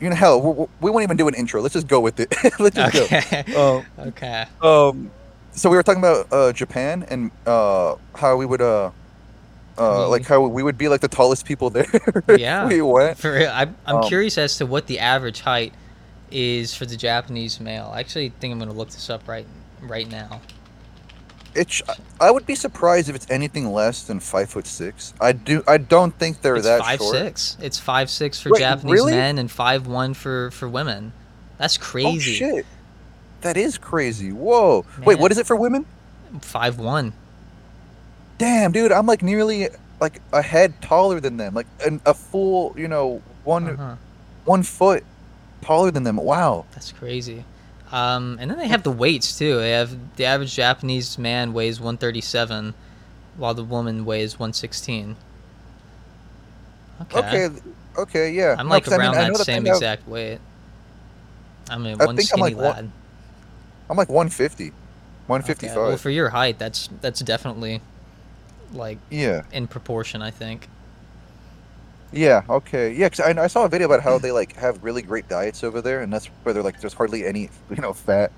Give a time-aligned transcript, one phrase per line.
[0.00, 1.60] you know, hell, we, we won't even do an intro.
[1.62, 2.34] Let's just go with it.
[2.60, 3.44] Let's just Okay.
[3.52, 3.86] go.
[3.98, 4.46] okay.
[4.62, 5.12] Um, um,
[5.52, 8.92] so we were talking about uh, Japan and uh, how we would uh,
[9.78, 11.86] uh, like how we would be like the tallest people there.
[12.28, 12.68] Yeah.
[12.68, 13.18] we went.
[13.18, 15.74] For I'm, I'm Um, curious as to what the average height
[16.30, 17.90] is for the Japanese male.
[17.94, 19.46] I actually think I'm gonna look this up right
[19.80, 20.42] right now.
[21.56, 21.82] It's.
[22.20, 25.14] I would be surprised if it's anything less than five foot six.
[25.20, 25.62] I do.
[25.66, 27.16] I don't think they're It's that five short.
[27.16, 27.56] six.
[27.60, 29.12] It's five six for Wait, Japanese really?
[29.12, 31.12] men and five one for for women.
[31.58, 32.08] That's crazy.
[32.08, 32.66] Oh shit.
[33.42, 34.32] That is crazy.
[34.32, 34.84] Whoa.
[35.04, 35.86] Wait, what is it for women?
[36.40, 37.12] Five one.
[38.38, 39.68] Damn, dude, I'm like nearly
[40.00, 41.54] like a head taller than them.
[41.54, 43.94] Like an, a full, you know, one Uh-huh.
[44.44, 45.04] one foot
[45.62, 46.16] taller than them.
[46.16, 46.66] Wow.
[46.72, 47.44] That's crazy.
[47.96, 49.56] Um, and then they have the weights too.
[49.58, 52.74] They have the average Japanese man weighs 137,
[53.38, 55.16] while the woman weighs 116.
[57.02, 57.18] Okay.
[57.18, 57.60] Okay.
[57.98, 58.30] Okay.
[58.32, 58.56] Yeah.
[58.58, 60.40] I'm No, like I mean, around I know that same they have- exact weight.
[61.70, 62.90] I'm a I one think I'm like one- lad.
[63.88, 64.72] I'm like 150, Okay,
[65.26, 65.76] 155.
[65.76, 67.80] Well, for your height, that's that's definitely
[68.72, 69.42] like yeah.
[69.52, 70.22] in proportion.
[70.22, 70.68] I think.
[72.12, 72.42] Yeah.
[72.48, 72.92] Okay.
[72.94, 73.08] Yeah.
[73.08, 75.80] Cause I, I saw a video about how they like have really great diets over
[75.82, 78.30] there, and that's where they're like there's hardly any you know fat,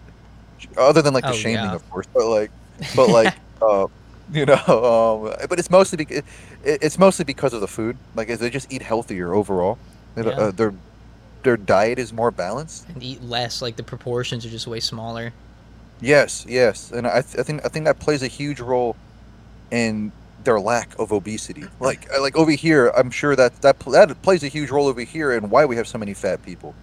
[0.76, 1.74] other than like the Oh, shaming, yeah.
[1.74, 2.06] of course.
[2.12, 2.50] But like,
[2.96, 3.86] but like, uh,
[4.32, 6.22] you know, um, but it's mostly because
[6.64, 7.96] it, it's mostly because of the food.
[8.14, 9.78] Like, they just eat healthier overall.
[10.14, 10.44] They don't- Yeah.
[10.44, 10.74] Uh, their
[11.44, 12.88] their diet is more balanced.
[12.88, 13.62] and eat less.
[13.62, 15.32] Like the proportions are just way smaller.
[16.00, 18.96] Yes, yes, and I, th- I think I think that plays a huge role
[19.70, 20.12] in
[20.44, 21.64] their lack of obesity.
[21.80, 25.00] Like like over here, I'm sure that that pl- that plays a huge role over
[25.00, 26.74] here in why we have so many fat people.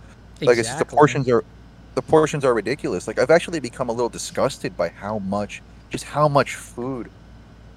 [0.42, 1.44] Like it's just the portions are
[1.96, 3.08] the portions are ridiculous.
[3.08, 7.10] Like I've actually become a little disgusted by how much just how much food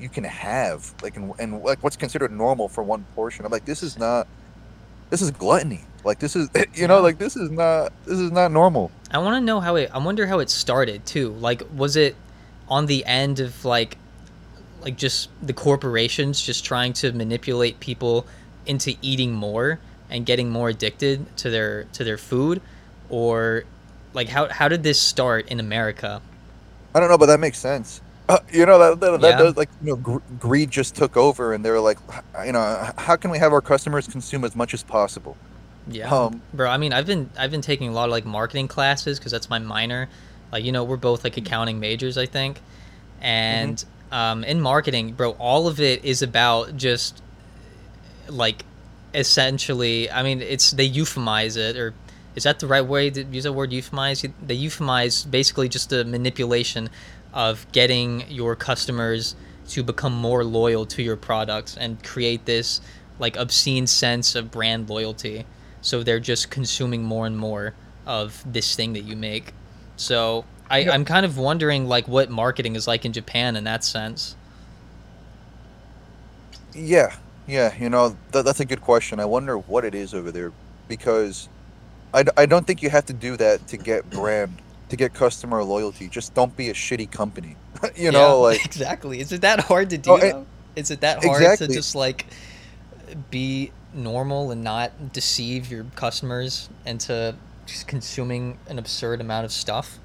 [0.00, 0.92] you can have.
[1.02, 3.44] Like and, and like what's considered normal for one portion.
[3.44, 4.26] I'm like this is not
[5.10, 5.80] this is gluttony.
[6.04, 8.90] Like this is you know like this is not this is not normal.
[9.10, 9.90] I want to know how it.
[9.92, 11.30] I wonder how it started too.
[11.30, 12.14] Like, was it
[12.68, 13.96] on the end of like,
[14.88, 18.26] like just the corporations just trying to manipulate people
[18.66, 22.62] into eating more and getting more addicted to their to their food,
[23.08, 23.64] or
[24.14, 26.22] like how how did this start in America?
[26.94, 28.02] I don't know, but that makes sense.
[28.28, 31.52] Uh, you know that that, that does like you know gr- greed just took over,
[31.54, 31.98] and they were like,
[32.44, 35.38] you know, how can we have our customers consume as much as possible?
[35.86, 36.70] Yeah, Um, bro.
[36.70, 39.50] I mean, I've been I've been taking a lot of like marketing classes because that's
[39.50, 40.10] my minor.
[40.52, 42.62] Like you know, we're both like accounting majors, I think,
[43.20, 47.22] and um, in marketing, bro, all of it is about just
[48.28, 48.64] like
[49.14, 50.10] essentially.
[50.10, 51.94] I mean, it's they euphemize it, or
[52.34, 54.30] is that the right way to use the word euphemize?
[54.44, 56.90] They euphemize basically just the manipulation
[57.32, 59.34] of getting your customers
[59.68, 62.80] to become more loyal to your products and create this
[63.18, 65.44] like obscene sense of brand loyalty
[65.80, 67.74] so they're just consuming more and more
[68.06, 69.52] of this thing that you make
[69.96, 70.92] so I, Yeah.
[70.92, 74.36] i'm kind of wondering like what marketing is like in japan in that sense
[76.74, 77.14] Yeah,
[77.46, 79.18] yeah, you know, th- that's a good question.
[79.20, 80.52] I wonder what it is over there
[80.86, 81.48] because
[82.14, 84.52] I, d- I don't think you have to do that to get brand,
[84.90, 86.08] to get customer loyalty.
[86.08, 87.56] Just don't be a shitty company.
[87.96, 90.40] you know, Yeah, like, exactly is it that hard to do Oh, it- though?
[90.40, 90.44] Eh,
[90.80, 91.66] is it that hard exactly.
[91.68, 92.26] to just like
[93.30, 97.34] be normal and not deceive your customers into
[97.66, 99.98] just consuming an absurd amount of stuff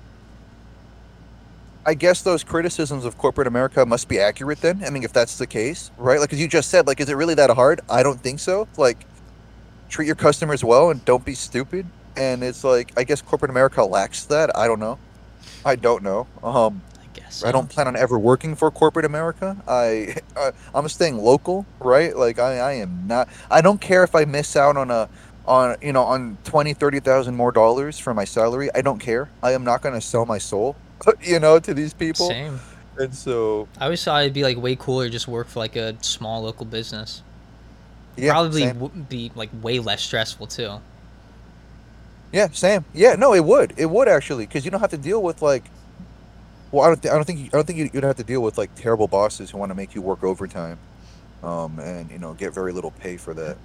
[1.86, 4.84] I guess those criticisms of corporate America must be accurate then.
[4.86, 6.20] I mean, if that's the case, right?
[6.20, 7.82] Like, as you just said, like, is it really that hard?
[7.90, 8.70] I don't think so.
[8.78, 9.06] Like,
[9.90, 11.86] treat your customers well and don't be stupid.
[12.16, 14.56] And it's like, I guess corporate America lacks that.
[14.58, 14.98] I don't know.
[15.66, 16.28] I don't know.
[16.42, 19.58] Um, i guess I don't plan on ever working for corporate America.
[19.68, 22.16] I, uh, I'm staying local, right?
[22.16, 23.28] Like I, I am not.
[23.52, 25.10] I don't care if I miss out on a,
[25.46, 28.70] on you know, on twenty, thirty thousand more dollars for my salary.
[28.74, 29.30] I don't care.
[29.42, 30.76] I am not going to sell my soul,
[31.22, 32.28] you know, to these people.
[32.28, 32.60] same
[32.98, 35.76] And so, i always thought it'd be like way cooler to just work for like
[35.76, 37.24] a small local business
[38.16, 40.80] yeah, probably w- be like way less stressful too
[42.34, 42.84] yeah, same.
[42.96, 43.74] Yeah, no, it would.
[43.78, 45.64] It would actually, because you don't have to deal with like.
[46.72, 47.02] Well, I don't.
[47.02, 47.40] Th- I don't think.
[47.40, 49.70] You, I don't think you, you'd have to deal with like terrible bosses who want
[49.70, 50.80] to make you work overtime,
[51.44, 53.56] um, and you know get very little pay for that.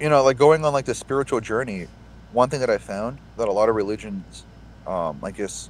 [0.00, 1.86] You know, like going on like the spiritual journey.
[2.32, 4.44] One thing that I found that a lot of religions,
[4.86, 5.68] um, I guess,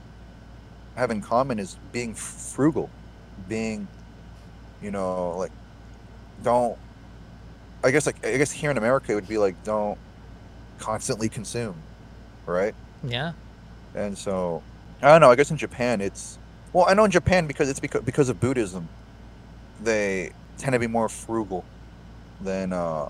[0.97, 2.95] have in common is being frugal,
[3.47, 3.89] being,
[4.81, 5.53] you know, like,
[6.43, 6.79] don't.
[7.85, 10.01] I guess like I guess here in America it would be like don't
[10.79, 11.87] constantly consume,
[12.47, 12.77] right?
[13.03, 13.33] yeah
[13.95, 14.65] And so
[15.03, 15.31] I don't know.
[15.31, 16.39] I guess in Japan it's
[16.73, 18.91] well, I know in Japan because it's because because of Buddhism,
[19.79, 21.69] they tend to be more frugal
[22.41, 23.09] than uh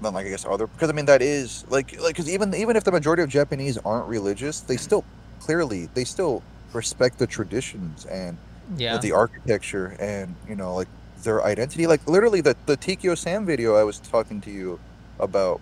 [0.00, 2.76] than like I guess other because I mean that is like like because even even
[2.76, 5.04] if the majority of Japanese aren't religious, they still
[5.40, 6.42] clearly they still
[6.72, 8.36] respect the traditions and
[8.76, 8.98] Yeah.
[8.98, 10.88] the architecture and you know like
[11.22, 11.86] their identity.
[11.86, 14.78] Like literally the the Tikio Sam video I was talking to you
[15.18, 15.60] about.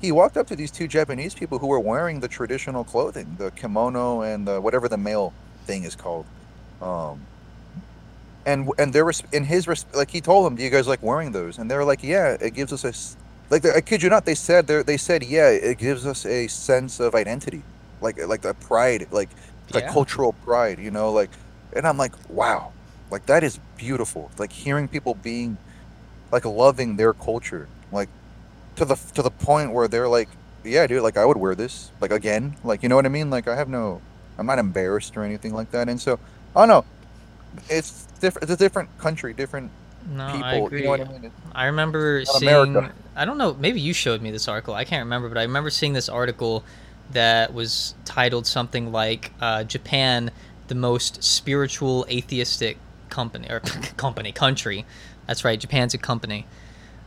[0.00, 3.50] He walked up to these two Japanese people who were wearing the traditional clothing, the
[3.50, 5.32] kimono and the whatever the male
[5.66, 6.26] thing is called.
[6.82, 7.20] Um,
[8.44, 11.02] and and there was in his res- like he told them, "Do you guys like
[11.02, 12.92] wearing those?" And they were like, "Yeah, it gives us a
[13.50, 16.46] like." I kid you not, they said they they said, "Yeah, it gives us a
[16.46, 17.62] sense of identity,
[18.00, 19.30] like like the pride, like
[19.72, 19.92] the Yeah.
[19.92, 21.30] cultural pride, you know, like."
[21.74, 22.72] And I'm like, "Wow,
[23.10, 25.58] like that is beautiful." Like hearing people being
[26.32, 28.10] like loving their culture, like
[28.76, 30.30] to the to the point where they're like,
[30.64, 33.30] "Yeah, dude, like I would wear this, like again, like you know what I mean?
[33.30, 34.02] Like I have no,
[34.38, 36.18] I'm not embarrassed or anything like that." And so,
[36.54, 36.86] I don't know
[37.68, 38.44] it's different.
[38.44, 39.70] It's a different country, different
[40.10, 40.66] No, I people.
[40.66, 40.80] agree.
[40.80, 41.32] You know what I mean?
[41.54, 42.74] I remember seeing.
[42.74, 42.94] America.
[43.16, 43.54] I don't know.
[43.54, 44.74] Maybe you showed me this article.
[44.74, 46.64] I can't remember, but I remember seeing this article
[47.12, 50.30] that was titled something like uh, "Japan,
[50.68, 53.60] the most spiritual atheistic company or
[53.96, 54.84] company country."
[55.26, 55.58] That's right.
[55.58, 56.46] Japan's a company.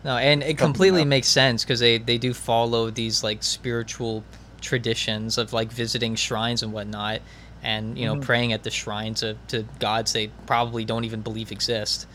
[0.03, 4.23] No, and it completely makes sense because they they do follow these like spiritual
[4.61, 7.21] traditions of like visiting shrines and whatnot,
[7.63, 8.21] and you know Mhm.
[8.21, 12.07] praying at the shrines of to gods they probably don't even believe exist.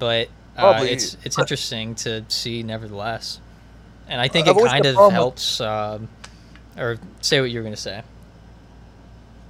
[0.00, 3.40] But uh, it's it's interesting to see nevertheless,
[4.08, 5.60] and I think it kind of helps.
[5.60, 6.08] Um,
[6.78, 8.02] or say what you were gonna say.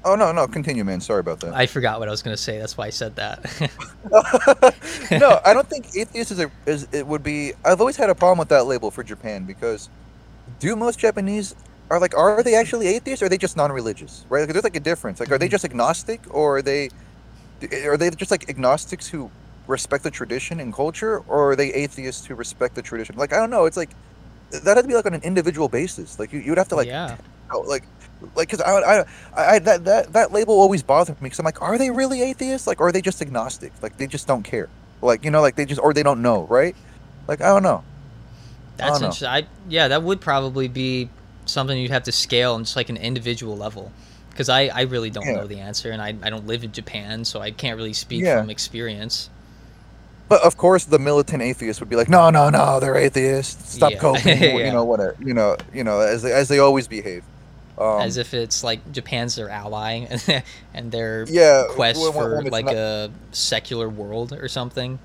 [0.04, 1.00] Oh no, no, continue, man.
[1.00, 1.54] Sorry about that.
[1.54, 2.58] I forgot what I was gonna say.
[2.58, 3.44] That's why I said that.
[5.10, 7.52] no, I don't think atheist is a is it would be.
[7.64, 9.90] I've always had a problem with that label for Japan because
[10.60, 11.54] do most Japanese
[11.90, 14.24] are like are they actually atheists or are they just non-religious?
[14.28, 14.40] Right?
[14.42, 15.20] Like, there's like a difference.
[15.20, 15.52] Like, are they Mhm.
[15.52, 16.90] just agnostic or are they
[17.84, 19.30] are they just like agnostics who
[19.66, 23.16] respect the tradition and culture, or are they atheists who respect the tradition?
[23.16, 23.66] Like, I don't know.
[23.66, 23.90] It's like
[24.50, 26.18] that had to be like on an individual basis.
[26.18, 27.16] Like you, you would have to like yeah.
[27.52, 27.84] Oh, like
[28.34, 31.44] like because I, I I I- that that that label always bothered me because I'm
[31.44, 34.42] like are they really atheists like or are they just agnostic like they just don't
[34.42, 34.68] care
[35.02, 36.74] like you know like they just or they don't know right
[37.28, 37.84] like I don't know
[38.76, 39.06] That's don't know.
[39.06, 39.28] interesting.
[39.28, 41.08] I yeah, that would probably be
[41.46, 43.92] something you'd have to scale on just like an individual level.
[44.30, 45.36] Because I, I really don't Yeah.
[45.36, 48.22] know the answer, and I, I don't live in Japan, so I can't really speak
[48.22, 48.38] Yeah.
[48.40, 49.30] from experience.
[50.28, 53.92] But of course the militant atheist would be like no no no they're atheists stop
[53.92, 53.98] Yeah.
[53.98, 54.56] coping Yeah.
[54.56, 57.22] you know whatever you know you know as they, as they always behave
[57.78, 60.06] um, As if it's like Japan's their ally,
[60.74, 64.98] and their yeah quest when- when- for like not- a secular world or something.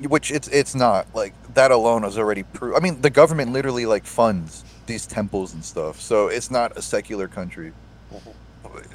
[0.00, 2.74] which it's it's not like that alone is already proof.
[2.74, 6.80] I mean, the government literally like funds these temples and stuff, so it's not a
[6.82, 7.72] secular country.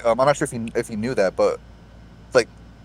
[0.04, 1.60] Um, I'm not sure if you if you knew that, but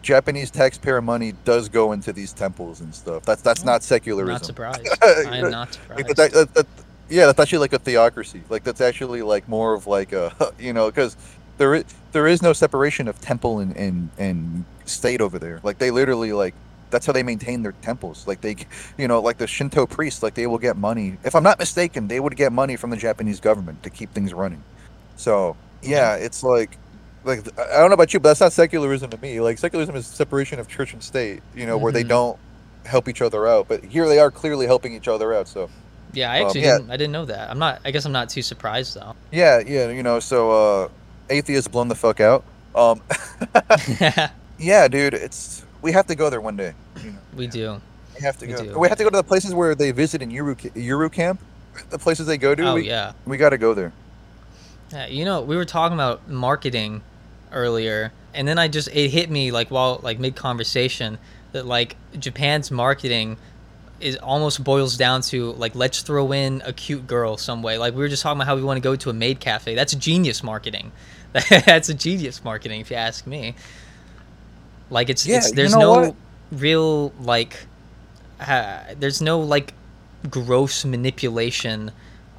[0.03, 3.23] Japanese taxpayer money does go into these temples and stuff.
[3.23, 4.33] That's that's Oh, not secularism.
[4.33, 4.87] Not surprised.
[5.01, 6.15] I am not surprised.
[6.17, 6.67] that- that- that-
[7.09, 8.41] yeah, that's actually like a theocracy.
[8.49, 11.15] Like that's actually like more of like a you know because
[11.57, 15.59] there is there is no separation of temple and, and and state over there.
[15.63, 16.55] Like they literally like
[16.89, 18.27] that's how they maintain their temples.
[18.27, 18.55] Like they
[18.97, 21.17] you know like the Shinto priests like they will get money.
[21.23, 24.33] If I'm not mistaken, they would get money from the Japanese government to keep things
[24.33, 24.63] running.
[25.15, 26.25] So yeah, mm-hmm.
[26.25, 26.77] it's like
[27.23, 29.39] like I don't know about you, but that's not secularism to me.
[29.41, 31.41] Like secularism is separation of church and state.
[31.55, 32.09] You know where they Mhm.
[32.09, 32.39] don't
[32.85, 35.47] help each other out, but here they are clearly helping each other out.
[35.47, 35.69] So.
[36.13, 36.77] yeah, I um, actually yeah.
[36.77, 36.91] didn't.
[36.91, 37.49] I didn't know that.
[37.49, 37.79] I'm not.
[37.85, 39.15] I guess I'm not too surprised though.
[39.31, 40.89] Yeah, yeah, you know, so uh
[41.29, 42.43] atheists blown the fuck out.
[42.75, 43.01] Um
[44.59, 46.73] yeah, dude, it's we have to go there one day.
[47.03, 47.81] You know, we do.
[48.15, 48.63] we have to We go.
[48.63, 48.79] do.
[48.79, 51.39] We have to go to the places where they visit in Yuru Yuru Camp.
[51.89, 53.13] The places they go to, Oh we, yeah.
[53.25, 53.91] we got to go there.
[54.91, 57.01] Yeah, you know, we were talking about marketing
[57.53, 61.19] earlier, and then I just it hit me like while like mid conversation
[61.53, 63.37] that like Japan's marketing
[63.99, 67.77] is almost boils down to like let's throw in a cute girl some way.
[67.77, 69.75] Like we were just talking about how we want to go to a maid cafe.
[69.75, 70.93] That's genius marketing.
[71.49, 73.55] That's a genius marketing if you ask me.
[74.89, 76.15] Like it's Yeah, it's you there's know no what?
[76.51, 77.67] real like
[78.39, 79.75] uh, there's no like
[80.29, 81.91] gross manipulation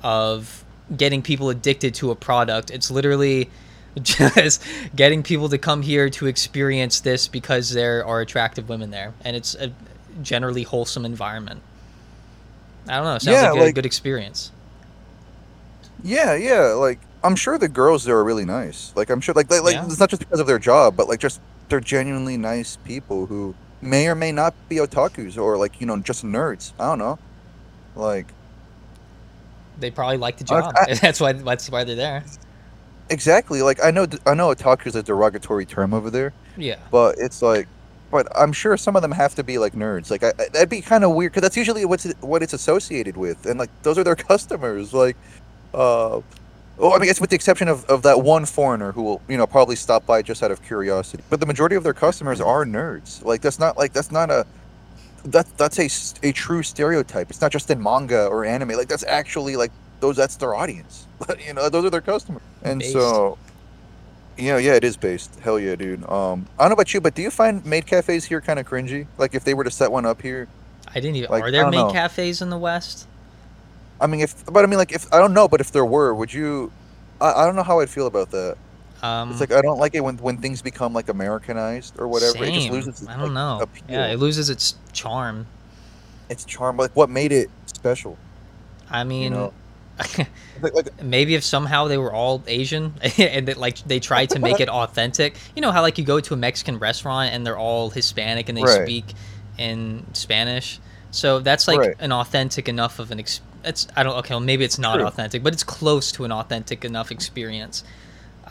[0.02, 0.64] of
[0.96, 2.70] getting people addicted to a product.
[2.70, 3.50] It's literally
[4.02, 4.62] just
[4.96, 9.36] getting people to come here to experience this because there are attractive women there, and
[9.36, 9.72] it's a
[10.22, 11.60] generally wholesome environment.
[12.88, 13.18] I don't know.
[13.18, 14.50] Sounds Yeah, like a like- good experience.
[16.02, 18.92] Yeah, yeah, like I'm sure the girls there are really nice.
[18.94, 19.86] Like I'm sure like like, like Yeah.
[19.86, 23.54] it's not just because of their job, but like just they're genuinely nice people who
[23.80, 26.72] may or may not be otakus or like, you know, just nerds.
[26.78, 27.18] I don't know.
[27.96, 28.26] Like
[29.78, 30.74] They probably like the I- job.
[30.76, 32.24] I- that's why that's why they're there.
[33.10, 33.62] Exactly.
[33.62, 36.32] Like I know I know otaku is a derogatory term over there.
[36.56, 36.76] Yeah.
[36.90, 37.68] But it's like,
[38.10, 40.10] but I'm sure some of them have to be like nerds.
[40.10, 43.16] Like I, I- that'd be kind of weird because that's usually what's what it's associated
[43.16, 44.92] with, and like those are their customers.
[44.94, 45.16] Like,
[45.72, 46.20] uh,
[46.76, 49.36] well, I mean, it's with the exception of, of that one foreigner who will you
[49.36, 51.22] know probably stop by just out of curiosity.
[51.30, 53.24] But the majority of their customers are nerds.
[53.24, 54.46] Like that's not like that's not a
[55.24, 57.30] that that's a, a true stereotype.
[57.30, 58.70] It's not just in manga or anime.
[58.70, 61.06] Like that's actually like those that's their audience.
[61.46, 62.42] you know, those are their customers.
[62.64, 62.92] And Based.
[62.92, 63.38] so
[64.36, 65.38] you know, yeah, it is based.
[65.40, 66.02] Hell yeah, dude.
[66.08, 68.66] Um, I don't know about you, but do you find maid cafes here kind of
[68.66, 69.06] cringy?
[69.18, 70.48] Like if they were to set one up here,
[70.88, 71.30] I didn't even.
[71.30, 71.92] Like, are there maid know.
[71.92, 73.06] cafes in the West?
[74.00, 76.14] I mean, if but I mean, like if I don't know, but if there were,
[76.14, 76.72] would you?
[77.20, 78.56] I, I don't know how I'd feel about that.
[79.02, 82.42] Um, It's like I don't like it when when things become like Americanized or whatever.
[82.44, 82.72] It just same.
[82.72, 82.88] loses.
[83.02, 83.58] Its, I don't like, know.
[83.62, 83.84] Appeal.
[83.88, 85.46] Yeah, it loses its charm.
[86.28, 86.76] its charm.
[86.76, 88.18] Like what made it special?
[88.90, 89.52] I mean, know,
[89.98, 90.28] Like,
[90.74, 94.60] like maybe if somehow they were all Asian and that like they tried to make
[94.60, 95.36] it authentic.
[95.54, 98.58] You know how like you go to a Mexican restaurant and they're all Hispanic and
[98.58, 98.82] they Right.
[98.82, 99.14] speak
[99.58, 100.80] in Spanish.
[101.10, 101.96] So that's like Right.
[102.00, 105.06] an authentic enough of an ex- it's I don't okay, well, maybe it's not True.
[105.06, 107.84] authentic, but it's close to an authentic enough experience.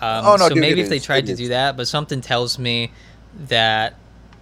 [0.02, 1.38] Um, Oh, no, so dude, maybe if they tried It to is.
[1.40, 2.92] do that, but something tells me
[3.48, 3.96] that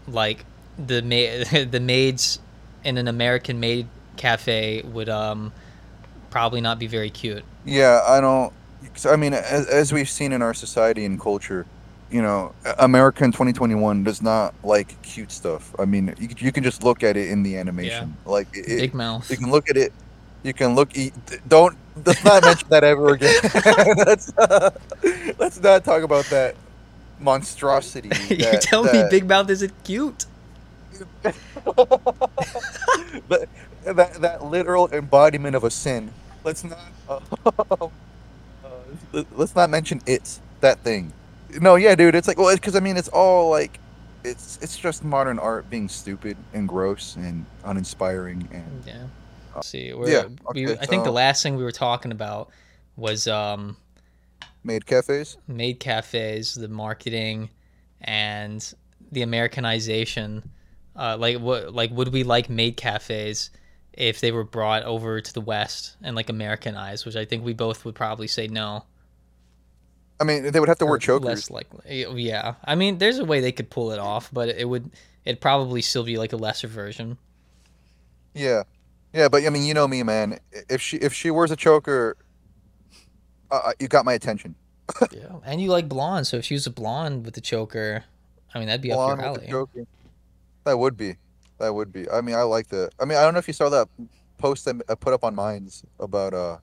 [0.08, 0.46] like
[0.77, 2.39] the ma- the maids
[2.84, 5.51] in an American maid cafe would um
[6.32, 7.44] probably not be very cute.
[7.66, 8.52] yeah, I don't.
[9.06, 11.68] I mean, as, as we've seen in our society and culture,
[12.10, 15.74] you know, America in 2021 does not like cute stuff.
[15.80, 18.16] I mean, you, you can just look at it in the animation.
[18.26, 18.32] Yeah.
[18.32, 19.30] Like it, Big mouth.
[19.30, 19.94] You can look at it.
[20.44, 20.98] You can look.
[20.98, 21.14] Eat,
[21.48, 21.78] don't.
[22.06, 23.34] Let's not mention that ever again.
[24.06, 24.72] let's, uh,
[25.38, 26.56] let's not talk about that
[27.20, 28.10] monstrosity.
[28.30, 30.26] you that- tell me Big Mouth isn't cute.
[31.22, 31.36] that,
[33.86, 36.12] that that literal embodiment of a sin.
[36.43, 36.79] Let's not.
[37.10, 37.88] Uh, uh,
[39.12, 40.39] let- let's not mention it.
[40.62, 41.12] That thing.
[41.60, 42.15] No, yeah, dude.
[42.15, 43.79] It's like well, because I mean, it's all like,
[44.24, 49.07] it's it's just modern art being stupid and gross and uninspiring and Yeah.
[49.55, 49.93] Let's see.
[49.93, 52.50] We're, yeah, we, I think the last thing we were talking about
[52.95, 53.75] was um,
[54.63, 55.38] maid cafes.
[55.48, 57.50] Maid cafes, the marketing,
[58.00, 58.74] and
[59.12, 60.50] the Americanization.
[60.95, 61.74] Uh, like what?
[61.74, 63.50] Like would we like maid cafes
[64.01, 67.05] if they were brought over to the West and like Americanized?
[67.05, 68.86] Which I think we both would probably say no.
[70.20, 71.25] I mean, they would have to wear chokers.
[71.25, 72.05] Less likely.
[72.22, 72.55] Yeah.
[72.63, 74.91] I mean, there's a way they could pull it off, but it would.
[75.25, 77.17] It'd probably still be like a lesser version.
[78.34, 78.63] Yeah,
[79.13, 80.39] yeah, but I mean, you know me, man.
[80.70, 82.15] If she if she wears a choker,
[83.50, 84.55] uh, you got my attention.
[85.12, 85.38] Yeah.
[85.46, 88.03] And you like blonde, so if she was a blonde with the choker,
[88.53, 89.88] I mean that'd be up Blonde your with alley.
[90.65, 91.15] That would be,
[91.62, 92.10] that would be.
[92.10, 92.91] I mean, I like that.
[93.00, 93.88] I mean, I don't know if you saw that
[94.38, 96.58] post that I put up on Minds about uh,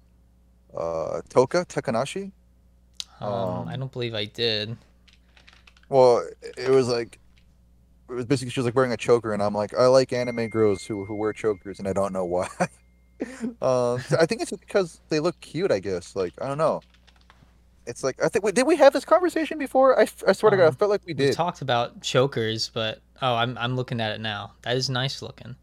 [0.76, 2.33] uh, Toka Takanashi.
[3.21, 4.76] Um, Um, I don't believe I did.
[5.88, 6.26] Well,
[6.57, 7.19] it was like,
[8.11, 10.49] it was basically she was like wearing a choker, and I'm like, I like anime
[10.49, 12.49] girls who who wear chokers, and I don't know why.
[13.62, 15.73] um, I think it's because they look cute.
[15.73, 16.14] I guess.
[16.14, 16.81] Like I don't know.
[17.88, 19.99] It's like I think wait, did we have this conversation before?
[19.99, 21.30] I, I swear to God, I Um, felt like we did.
[21.30, 24.52] We talked about chokers, but oh, I'm I'm looking at it now.
[24.62, 25.57] That is nice looking.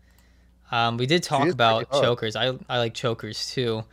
[0.72, 2.36] Um, we did talk about chokers.
[2.36, 3.84] I I like chokers too,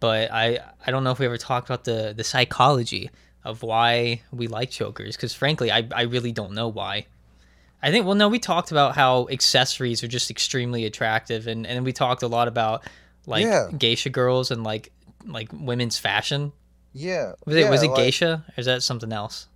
[0.00, 3.10] but I I don't know if we ever talked about the the psychology
[3.44, 5.16] of why we like chokers.
[5.16, 7.06] Because frankly, I I really don't know why.
[7.82, 11.84] I think well no, we talked about how accessories are just extremely attractive, and and
[11.84, 12.82] we talked a lot about
[13.26, 13.68] like Yeah.
[13.76, 14.90] geisha girls and like
[15.26, 16.52] like women's fashion.
[16.94, 17.32] Yeah.
[17.44, 19.48] Was it was it like- geisha or is that something else?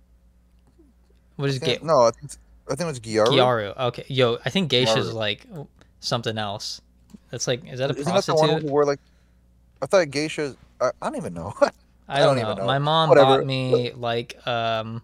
[1.37, 2.31] What is ge- No, I think,
[2.67, 3.27] I think it was Gyaru.
[3.27, 3.77] Gyaru?
[3.87, 5.45] Okay, yo, I think geisha is like
[6.01, 6.81] something else.
[7.31, 8.69] That's like is that a Isn't that the one prostitute?
[8.71, 8.99] wore like?
[9.81, 10.57] I thought geishas.
[10.81, 11.53] I, I don't even know.
[11.61, 11.69] I
[12.09, 12.51] I don't, don't know.
[12.51, 12.65] even know.
[12.67, 13.37] My mom Whatever.
[13.37, 15.01] bought me like um,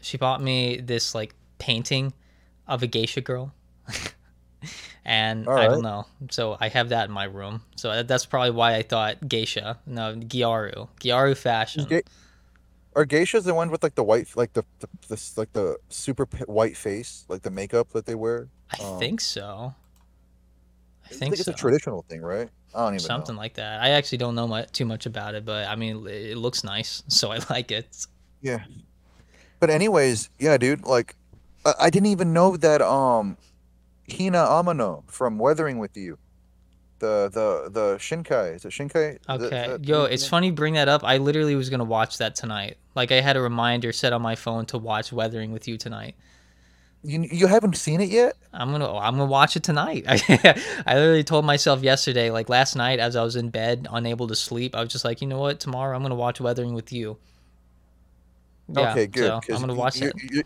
[0.00, 2.12] she bought me this like painting
[2.68, 3.54] of a geisha girl.
[5.08, 7.62] And I don't know, so I have that in my room.
[7.76, 9.78] So that's probably why I thought geisha.
[9.86, 11.86] No, Gyaru, Gyaru fashion.
[11.86, 12.02] Ge-
[12.96, 16.26] are geishas the ones with like the white, like the, the this like the super
[16.46, 18.48] white face, like the makeup that they wear?
[18.76, 19.72] I um, think so.
[21.04, 21.52] I think it's so.
[21.52, 22.48] a traditional thing, right?
[22.74, 22.98] I don't even know.
[22.98, 23.40] something know.
[23.42, 23.80] like that.
[23.80, 26.64] I actually don't know much, too much about it, but I mean, it it looks
[26.64, 28.06] nice, so I like it.
[28.42, 28.64] Yeah.
[29.60, 30.84] But anyways, yeah, dude.
[30.84, 31.14] Like,
[31.64, 33.36] I, I didn't even know that um,
[34.10, 36.18] Hina Amano from Weathering with You,
[36.98, 39.14] the the the Shinkai is it Shinkai?
[39.14, 41.02] Is that- is Okay, yo, it's funny you bring that up.
[41.04, 42.76] I literally was gonna watch that tonight.
[42.94, 46.14] Like I had a reminder set on my phone to watch Weathering with You tonight.
[47.02, 48.34] You you haven't seen it yet?
[48.52, 50.04] I'm gonna I'm gonna watch it tonight.
[50.08, 50.18] I
[50.86, 54.34] I literally told myself yesterday, like last night, as I was in bed, unable to
[54.34, 57.18] sleep, I was just like, you know what, tomorrow I'm gonna watch Weathering with You.
[58.68, 59.42] Yeah, okay, good.
[59.44, 60.32] So I'm gonna watch you, it.
[60.32, 60.42] You-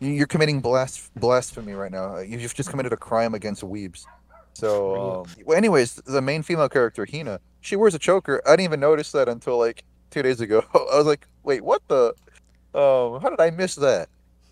[0.00, 2.16] You're committing blas- blasphemy right now.
[2.16, 4.06] Uh, You've just committed a crime against weebs.
[4.54, 8.42] So, um, well, anyways, the main female character, Hina, she wears a choker.
[8.46, 10.64] I didn't even notice that until like two days ago.
[10.74, 12.14] I was like, wait, what the?
[12.74, 14.08] Um, how did I miss that?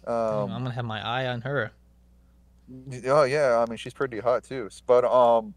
[0.07, 1.73] Damn, I'm Um, gonna have my eye on her.
[3.07, 4.69] oh yeah, I mean she's pretty hot too.
[4.87, 5.55] But um,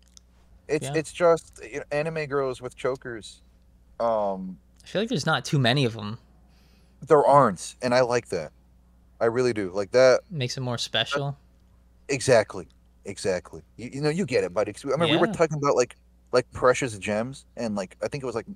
[0.67, 0.93] it's Yeah.
[0.95, 3.41] it's just you know, anime girls with chokers.
[4.00, 6.17] Um, I feel like there's not too many of them.
[7.07, 8.51] there aren't, and I like that.
[9.22, 10.22] I really do like that.
[10.30, 11.38] Makes it more special.
[12.10, 12.68] Exactly,
[13.06, 13.62] exactly.
[13.78, 14.74] You, you know, you get it, buddy.
[14.74, 15.96] 'Cause I mean, we were talking about like
[16.34, 18.48] like precious gems and like I think it was like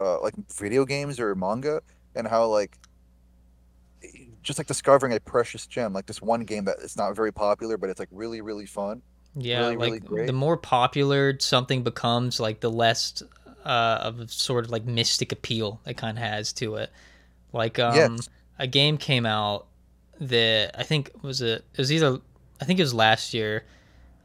[0.00, 1.80] uh like video games or manga
[2.14, 2.76] and how like
[4.42, 7.76] just like discovering a precious gem, like this one game that it's not very popular,
[7.76, 9.02] but it's like really really fun.
[9.34, 10.26] Yeah, really, really like great.
[10.26, 13.22] the more popular something becomes, like the less
[13.64, 16.90] uh, of a sort of like mystic appeal it kind of has to it.
[17.52, 18.28] Like um, Yes.
[18.58, 19.68] a game came out
[20.20, 21.64] that I think was it.
[21.72, 22.18] It was either
[22.60, 23.64] I think it was last year.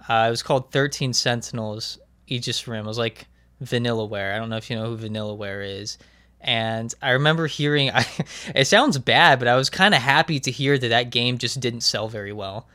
[0.08, 2.86] Uh, it was called Thirteen Sentinels Aegis Rim.
[2.86, 3.28] It was like
[3.64, 4.36] Vanillaware.
[4.36, 5.98] I don't know if you know who Vanillaware is.
[6.42, 8.06] And I remember hearing, I,
[8.54, 11.60] it sounds bad, but I was kind of happy to hear that that game just
[11.60, 12.68] didn't sell very well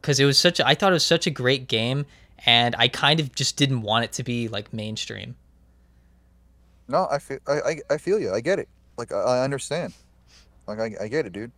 [0.00, 2.04] because it was such a, I thought it was such a great game
[2.44, 5.36] and I kind of just didn't want it to be like mainstream.
[6.88, 8.32] No, I feel I, I, I feel you.
[8.32, 8.68] I get it.
[8.98, 9.94] Like I, I understand.
[10.66, 11.52] Like I, I get it, dude.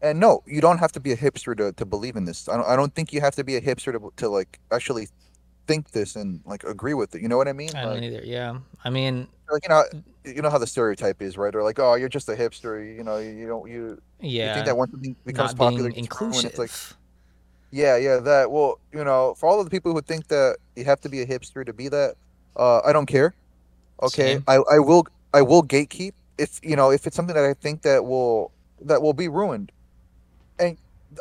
[0.00, 2.48] And no, you don't have to be a hipster to, to believe in this.
[2.48, 5.08] I don't I don't think you have to be a hipster to to like actually
[5.66, 7.22] think this and like agree with it.
[7.22, 7.74] You know what I mean?
[7.74, 8.22] I Like, don't either.
[8.24, 8.58] Yeah.
[8.84, 9.84] I mean, like you know
[10.24, 11.54] you know how the stereotype is, right?
[11.54, 12.96] Or like, oh, you're just a hipster.
[12.96, 14.48] You know, you don't you Yeah.
[14.48, 16.50] you think that once something becomes not popular, inclusive.
[16.50, 16.70] It's like
[17.70, 18.50] yeah, yeah, that.
[18.50, 21.20] Well, you know, for all of the people who think that you have to be
[21.20, 22.14] a hipster to be that,
[22.56, 23.34] uh, I don't care.
[24.02, 24.44] Okay, Same.
[24.46, 27.82] I, I will I will gatekeep if you know if it's something that I think
[27.82, 29.72] that will that will be ruined,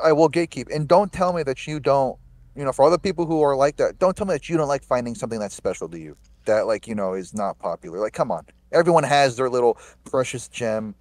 [0.04, 0.74] I will gatekeep.
[0.74, 2.18] And don't tell me that you don't.
[2.56, 4.68] You know, for other people who are like that, don't tell me that you don't
[4.68, 8.00] like finding something that's special to you that like you know is not popular.
[8.00, 10.96] Like, come on, everyone has their little precious gem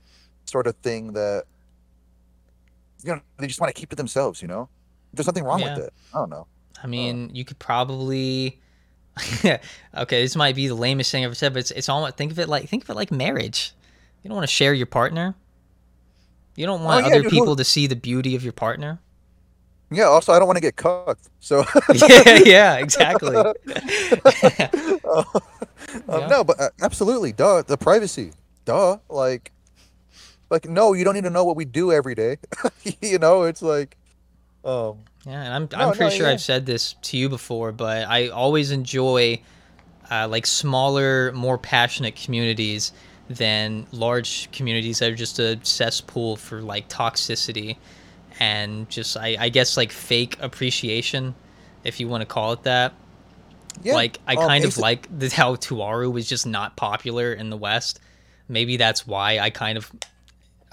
[0.45, 1.45] sort of thing that
[3.03, 4.43] you know they just want to keep to themselves.
[4.43, 4.69] You know,
[5.15, 5.77] there's nothing wrong Yeah.
[5.77, 5.93] with it.
[6.15, 6.47] I don't know.
[6.83, 7.29] I mean, uh.
[7.33, 8.61] you could probably.
[9.45, 9.59] okay,
[10.23, 12.39] this might be the lamest thing I've ever said, but it's it's almost think of
[12.39, 13.73] it like think of it like marriage.
[14.23, 15.35] You don't want to share your partner.
[16.57, 18.99] You don't want Oh, yeah, other people who- to see the beauty of your partner.
[19.91, 20.05] Yeah.
[20.05, 21.29] Also, I don't want to get cucked.
[21.39, 21.65] So.
[21.95, 23.37] yeah, yeah, exactly.
[25.05, 25.23] Uh,
[26.09, 26.27] um, Yeah.
[26.27, 27.63] No, but uh, absolutely, duh.
[27.63, 28.33] The privacy,
[28.65, 28.99] duh.
[29.09, 29.53] Like,
[30.51, 32.39] like no, you don't need to know what we do every day.
[33.01, 33.97] you know, it's like,
[34.65, 36.33] um, Yeah, and I'm No, I'm no, pretty sure yeah.
[36.33, 39.41] I've said this to you before, but I always enjoy
[40.11, 42.93] uh, like smaller, more passionate communities
[43.29, 47.77] than large communities that are just a cesspool for like toxicity
[48.39, 51.35] and just I, I guess like fake appreciation,
[51.85, 52.93] if you want to call it that.
[53.83, 53.95] yeah.
[53.95, 57.57] Like I um, kind of like the, how Tuaru was just not popular in the
[57.57, 58.01] West.
[58.49, 59.91] Maybe that's why I kind of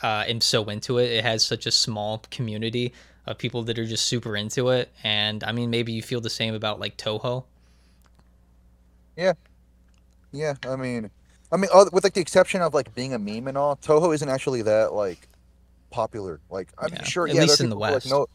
[0.03, 1.09] uh, am so into it.
[1.11, 2.93] It has such a small community
[3.25, 6.29] of people that are just super into it, and I mean, maybe you feel the
[6.29, 7.45] same about like Touhou.
[9.15, 9.33] Yeah,
[10.31, 11.09] yeah, I mean,
[11.53, 14.27] I mean, with like the exception of like being a meme and all, Touhou isn't
[14.29, 15.27] actually that like
[15.91, 16.39] popular.
[16.49, 18.05] Like, I'm Yeah, sure, at yeah, least in the who, West.
[18.07, 18.27] Like, no,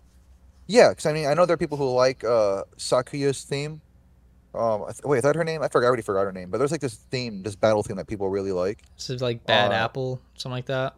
[0.66, 3.80] yeah, because I mean, I know there are people who like uh Sakuya's theme.
[4.54, 5.62] Um, I th- wait, is that her name?
[5.62, 5.86] I forgot.
[5.86, 6.50] I already forgot her name.
[6.50, 8.82] But there's like this theme, this battle theme that people really like.
[8.96, 10.94] So like Bad Uh, Apple, something like that.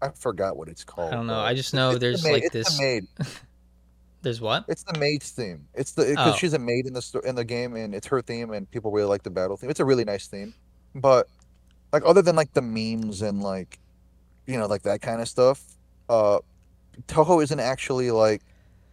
[0.00, 1.12] I forgot what it's called.
[1.12, 1.40] I don't know.
[1.40, 2.76] I just know it's there's maid- like it's this.
[2.78, 3.06] The maid.
[4.22, 4.64] There's what?
[4.66, 5.66] It's the maid's theme.
[5.74, 6.36] It's the because Oh.
[6.36, 9.06] she's a maid in the in the game, and it's her theme, and people really
[9.08, 9.70] like the battle theme.
[9.70, 10.54] It's a really nice theme,
[11.00, 11.28] but
[11.92, 13.78] like other than like the memes and like
[14.46, 15.62] you know like that kind of stuff,
[16.08, 16.38] uh,
[17.06, 18.42] Touhou isn't actually like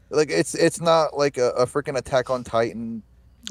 [0.09, 3.01] like it's it's not like a, a freaking Attack on Titan,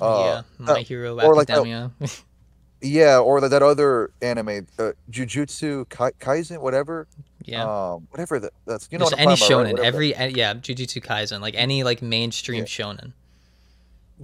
[0.00, 1.90] uh, yeah, My uh, Hero or like the- Academia.
[2.80, 7.06] yeah, or that, that other anime, uh, Jujutsu Kai- Kaisen, whatever,
[7.44, 7.62] yeah.
[7.64, 9.74] um, whatever that that's you know Just any talking about, right?
[9.76, 12.64] shonen, every uh, yeah, Jujutsu Kaisen, like any like mainstream Yeah.
[12.64, 13.12] shonen.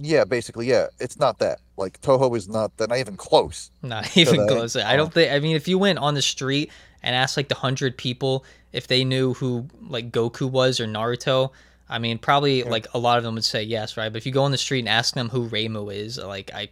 [0.03, 1.59] Yeah, basically, yeah, it's not that.
[1.77, 3.69] Like Touhou is not that, not even close.
[3.83, 4.75] Not even close.
[4.75, 4.97] I Oh.
[4.97, 5.31] don't think.
[5.31, 6.71] I mean, if you went on the street
[7.03, 11.51] and asked like the hundred people if they knew who like Goku was or Naruto,
[11.89, 14.11] I mean, probably like a lot of them would say yes, right?
[14.11, 16.69] But if you go on the street and ask them who Reimu is, like I,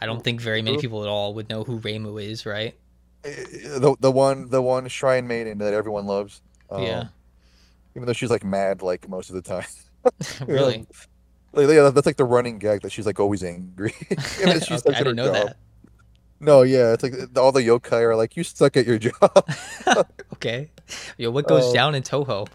[0.00, 2.76] I don't think very many people at all would know who Reimu is, right?
[3.24, 3.34] Eh,
[3.78, 6.42] the the one the one shrine maiden that everyone loves.
[6.70, 7.04] Um, Yeah.
[7.96, 9.66] Even though she's like mad like most of the time.
[10.46, 10.86] really?
[11.66, 13.94] Like, yeah, that's like the running gag that she's like always angry.
[14.10, 14.18] And
[14.52, 15.34] then she Okay, I didn't know job.
[15.34, 15.56] that.
[16.40, 19.48] No, yeah, it's like all the yokai are like, you suck at your job.
[20.34, 20.70] Okay.
[21.16, 21.74] Yo, what goes Oh.
[21.74, 22.46] down in Touhou?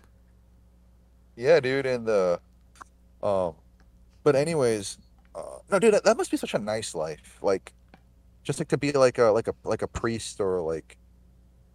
[1.35, 2.39] Yeah, dude, and the
[3.21, 3.55] um,
[4.23, 4.97] but anyways,
[5.35, 7.39] uh, no, dude, that, that must be such a nice life.
[7.41, 7.73] Like,
[8.43, 10.97] just like to be like a like a like a priest or like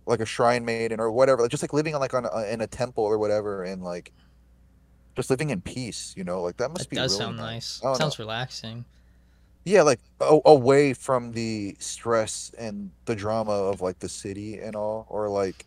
[0.07, 2.61] like a shrine maiden or whatever, like just like living on like on a, in
[2.63, 4.13] a temple or whatever, and like
[5.19, 6.15] just living in peace.
[6.17, 7.81] You know, like that must That be does really sound nice.
[7.81, 7.81] nice.
[7.83, 7.99] Don't know.
[7.99, 8.87] Sounds relaxing.
[9.65, 14.75] Yeah, like a, away from the stress and the drama of like the city and
[14.75, 15.67] all, or like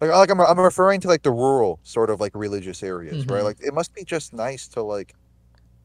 [0.00, 3.42] like like I'm I'm referring to like the rural sort of like religious areas, right?
[3.42, 5.14] hmm Like it must be just nice to like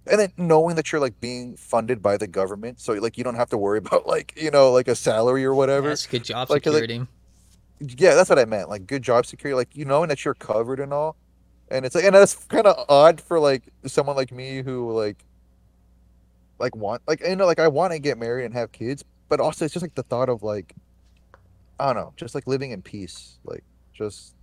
[0.07, 3.35] and then knowing that you're like being funded by the government, so like you don't
[3.35, 5.91] have to worry about like you know like a salary or whatever.
[5.91, 7.07] it's good job like security.
[7.79, 8.69] yeah, that's what I meant.
[8.69, 11.17] Like good job security, like you know, knowing that you're covered and all.
[11.73, 15.17] And it's like and that's kind of odd for like someone like me who like
[16.59, 19.39] like want like you know like I want to get married and have kids, but
[19.39, 20.73] also it's just like the thought of like
[21.79, 24.35] I don't know, just like living in peace, like just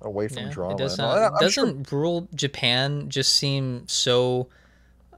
[0.00, 1.16] away from Yeah, it drama does and all.
[1.16, 1.24] And.
[1.24, 1.66] I- I'm sure.
[1.66, 4.48] Doesn't rural Japan just seem so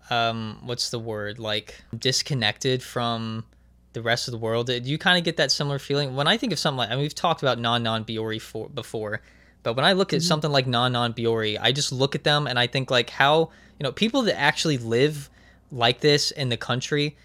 [0.08, 3.44] um what's the word like disconnected from
[3.92, 6.36] the rest of the world do you kind of get that similar feeling when i
[6.36, 9.20] think of something like I mean, we've talked about Non Non Biyori for before
[9.62, 10.24] but when i look at Mhm.
[10.24, 13.50] something like Non Non Biyori i just look at them and i think like how
[13.78, 15.30] you know people that actually live
[15.72, 17.16] like this in the country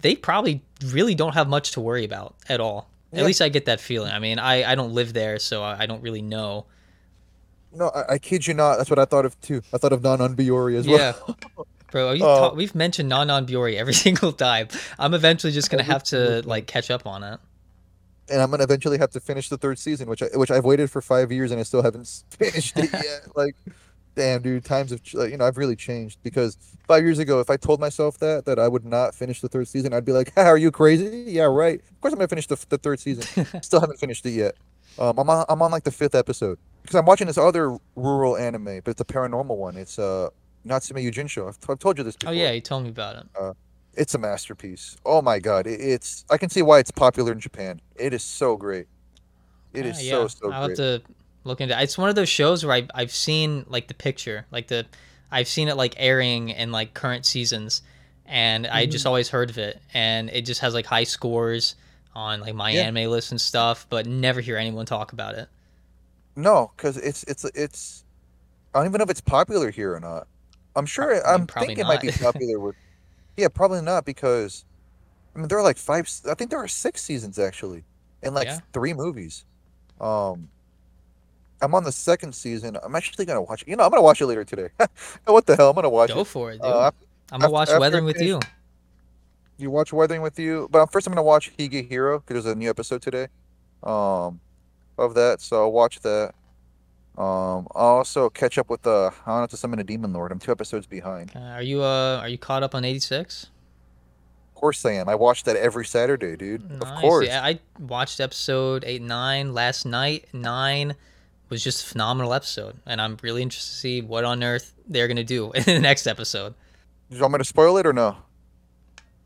[0.00, 3.66] they probably really don't have much to worry about at all at least i get
[3.66, 6.66] that feeling i mean i i don't live there so i, I don't really know
[7.74, 8.76] no, I, I kid you not.
[8.76, 9.62] That's what I thought of too.
[9.72, 10.98] I thought of Non Unbiori as well.
[10.98, 11.34] yeah
[11.90, 14.68] Bro, we Uh, talk, we've mentioned Non Non Biyori every single time.
[14.98, 17.40] I'm eventually just gonna have to like catch up on it.
[18.30, 20.90] And I'm gonna eventually have to finish the third season, which I which I've waited
[20.90, 23.28] for five years and I still haven't finished it yet.
[23.34, 23.56] Like,
[24.14, 26.56] damn, dude, times have ch- you know I've really changed because
[26.86, 29.68] five years ago, if I told myself that that I would not finish the third
[29.68, 31.24] season, I'd be like, "Are you crazy?
[31.28, 31.80] Yeah, right.
[31.80, 33.46] Of course I'm gonna finish the the third season.
[33.62, 34.54] Still haven't finished it yet.
[34.98, 38.36] Um, I'm on I'm on like the fifth episode because I'm watching this other rural
[38.36, 39.76] anime, but it's a paranormal one.
[39.76, 40.28] It's uh
[40.64, 41.48] Natsume Yuujincho.
[41.48, 43.24] I've, I've told you this oh yeah, you told me about it.
[43.40, 43.54] Uh,
[43.94, 44.96] it's a masterpiece.
[45.04, 47.80] Oh my God, it, it's I can see why it's popular in Japan.
[47.96, 48.86] It is so great.
[49.72, 51.02] It is Ah, so yeah, so I'll have to
[51.44, 51.80] look into.
[51.80, 54.86] It's one of those shows where I I've seen like the picture, like the
[55.30, 57.82] I've seen it like airing in like current seasons,
[58.26, 61.74] and I just hmm always heard of it, and it just has like high scores
[62.14, 65.48] on like my Yeah, anime list and stuff, but never hear anyone talk about it.
[66.36, 68.04] no, because it's it's it's
[68.74, 70.28] I don't even know if it's popular here or not.
[70.76, 72.76] I'm sure I mean, I'm probably thinking it might be popular with
[73.36, 74.64] yeah, probably not because
[75.34, 76.08] I mean there are like five.
[76.30, 77.84] I think there are six seasons actually,
[78.22, 79.44] and like yeah, three movies.
[80.00, 80.48] Um,
[81.60, 82.76] I'm on the second season.
[82.82, 83.68] I'm actually gonna watch it.
[83.68, 84.68] You know, I'm gonna watch it later today.
[85.26, 85.70] what the hell?
[85.70, 86.26] I'm gonna watch go it.
[86.26, 86.76] for it, Uh, dude.
[86.82, 88.40] after I'm gonna after, watch after Weathering with you.
[89.58, 90.68] you watch Weathering with You.
[90.70, 93.28] But first, I'm gonna watch Higehiro because there's a new episode today.
[93.82, 94.40] Um,
[94.98, 96.34] of that, so I'll watch that.
[97.22, 100.32] Um, I'll also catch up with the uh, How Not to Summon a Demon Lord.
[100.32, 101.30] I'm two episodes behind.
[101.36, 103.46] Uh, are you uh are you caught up on 86?
[104.48, 105.08] Of course I am.
[105.08, 106.62] I watch that every Saturday, dude.
[106.82, 107.26] Of course.
[107.26, 110.26] Yeah, I watched episode eight, nine last night.
[110.32, 110.94] Nine
[111.48, 115.06] was just a phenomenal episode, and I'm really interested to see what on earth they're
[115.08, 116.54] gonna do in the next episode.
[117.10, 118.16] Do you want me to spoil it or no?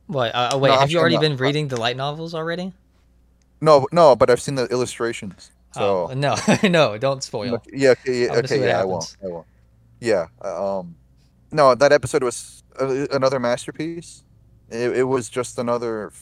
[0.07, 0.35] What?
[0.35, 1.21] Uh, No, wait, have you actually, I'm already not.
[1.23, 2.73] been Uh, reading the light novels already?
[3.61, 5.51] No, no, but I've seen the illustrations.
[5.77, 6.37] Oh no,
[6.69, 7.63] no, don't spoil.
[7.73, 9.17] yeah, okay, yeah, okay, yeah, I won't.
[9.23, 9.47] I won't.
[10.01, 10.27] Yeah.
[10.43, 10.97] Um,
[11.53, 14.25] no, that episode was uh, another masterpiece.
[14.71, 16.13] It, it was just another.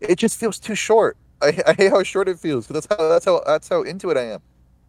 [0.00, 1.16] It just feels too short.
[1.42, 2.66] I, I hate how short it feels.
[2.66, 4.40] that's how that's how that's how into it I am.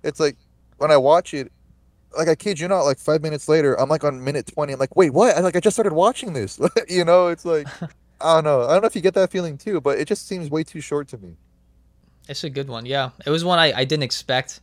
[0.03, 0.37] It's like
[0.77, 1.51] when I watch it,
[2.17, 4.73] like I kid you not, like five minutes later, I'm like on minute twenty.
[4.73, 5.35] I'm like, wait, what?
[5.35, 6.59] I like I just started watching this.
[6.87, 7.67] you know, it's like
[8.21, 8.63] I don't know.
[8.63, 10.81] I don't know if you get that feeling too, but it just seems way too
[10.81, 11.35] short to me.
[12.29, 12.85] It's a good one.
[12.87, 14.61] Yeah, it was one I, I didn't expect.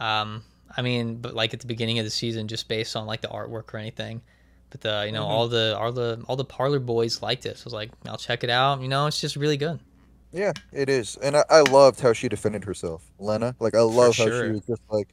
[0.00, 0.44] Um,
[0.76, 3.28] I mean, but like at the beginning of the season, just based on like the
[3.28, 4.22] artwork or anything.
[4.70, 7.58] But the you know hmm all the all the all the parlor boys liked it.
[7.58, 8.82] So I was like, I'll check it out.
[8.82, 9.80] You know, it's just really good
[10.32, 13.56] Yeah, it is, and I, I loved how she defended herself, Lena.
[13.60, 15.08] Like I love how she was just like,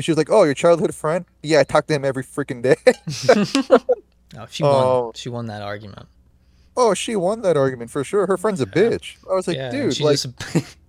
[0.00, 1.24] she was like, "Oh, your childhood friend?
[1.42, 2.76] Yeah, I talk to him every freaking day."
[4.36, 4.96] Oh, she won.
[4.96, 6.08] Oh, She won that argument.
[6.76, 8.26] oh, she won that argument for sure.
[8.26, 9.16] Her friend's a Yeah, bitch.
[9.30, 10.28] I was like, yeah, dude, she like, just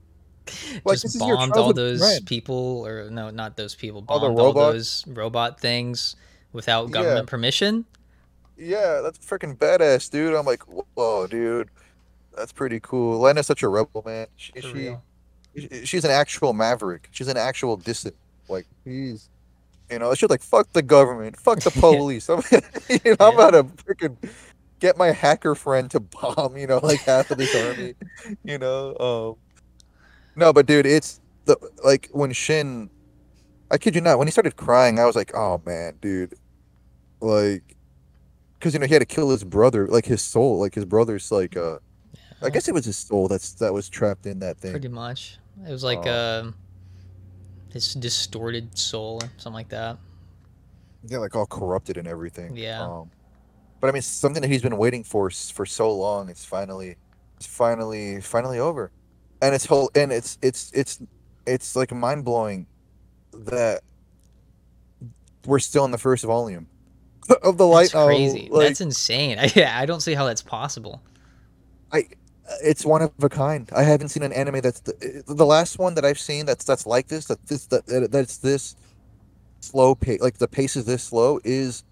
[0.86, 2.26] like this just bombed all those friend.
[2.26, 4.02] people, or no, not those people.
[4.02, 5.04] Bombed all robots.
[5.04, 6.16] those robot things
[6.54, 7.86] without Yeah, government permission.
[8.58, 10.34] yeah, that's freaking badass, dude.
[10.36, 10.64] I'm like,
[10.96, 11.70] whoa, dude,
[12.36, 13.20] that's pretty cool.
[13.20, 14.28] Lena's such a rebel, man.
[14.36, 15.00] She, she,
[15.86, 17.10] she's an actual maverick.
[17.12, 18.18] She's an actual dissident.
[18.48, 19.30] Like, he's,
[19.90, 22.30] you know, she's like, fuck the government, fuck the police.
[22.30, 22.42] I'm,
[22.90, 23.36] you know, I'm yeah.
[23.36, 24.18] about to freaking
[24.80, 27.96] get my hacker friend to bomb, you know, like half of this army,
[28.44, 28.98] you know.
[29.00, 29.38] Um,
[30.36, 32.90] no, but dude, it's the like when Shin
[33.72, 34.18] I kid you not.
[34.18, 36.36] When he started crying, I was like, "Oh man, dude!"
[37.22, 37.76] Like,
[38.60, 41.32] because you know he had to kill his brother, like his soul, like his brother's
[41.32, 41.78] like uh,
[42.42, 44.72] I guess it was his soul that's that was trapped in that thing.
[44.72, 45.38] Pretty much.
[45.66, 46.52] It was like uh,
[47.72, 49.98] his distorted soul or something like that.
[51.08, 52.56] Yeah, like all corrupted and everything.
[52.56, 52.82] Yeah.
[52.82, 53.12] Um,
[53.80, 56.30] but I mean, something that he's been waiting for for so long.
[56.30, 56.98] It's finally,
[57.38, 58.92] it's finally, finally over,
[59.42, 61.02] and it's whole, and it's it's it's
[61.46, 62.68] it's like mind blowing
[63.34, 63.82] that
[65.46, 66.68] we're still in the first volume
[67.44, 68.50] of the light That's crazy.
[68.52, 69.40] Like, That's insane.
[69.42, 69.52] I,
[69.82, 71.02] I don't see how that's possible.
[71.92, 72.06] I,
[72.64, 73.70] it's one of a kind.
[73.76, 76.86] I haven't seen an anime that's the, the last one that I've seen that's that's
[76.86, 77.26] like this.
[77.26, 78.76] That this that- that's this
[79.62, 80.22] slow pace.
[80.22, 81.84] Like the pace is this slow is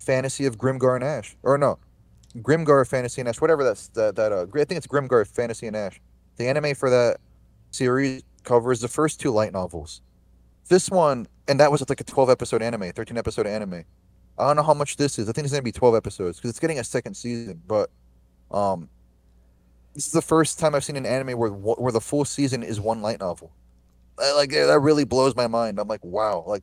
[0.00, 1.78] Fantasy of Grimgar and Ash, or no,
[2.38, 3.40] Grimgar Fantasy and Ash.
[3.40, 6.00] Whatever that's that that uh, I think it's Grimgar Fantasy and Ash.
[6.36, 7.18] The anime for that
[7.70, 10.00] series covers the first two light novels.
[10.68, 13.84] This one, and that was like a twelve episode anime, thirteen episode anime.
[14.38, 15.28] I don't know how much this is.
[15.28, 17.60] I think it's gonna be twelve episodes because it's getting a second season.
[17.66, 17.90] But
[18.50, 18.88] um,
[19.94, 22.80] this is the first time I've seen an anime where where the full season is
[22.80, 23.52] one light novel.
[24.18, 25.78] I- Like that really blows my mind.
[25.78, 26.44] I'm like, wow.
[26.46, 26.62] Like,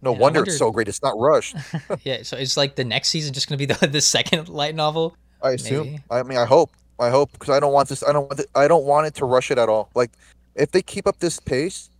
[0.00, 0.88] no wonder it's so great.
[0.88, 1.56] It's not rushed.
[2.02, 5.16] yeah, so it's like the next season just gonna be the the second light novel.
[5.42, 5.86] I assume.
[5.86, 6.02] Maybe.
[6.10, 6.70] I mean, I hope.
[6.98, 8.02] I hope because I don't want this.
[8.02, 8.40] I don't want.
[8.40, 9.90] It, I don't want it to rush it at all.
[9.94, 10.12] Like,
[10.54, 11.90] if they keep up this pace,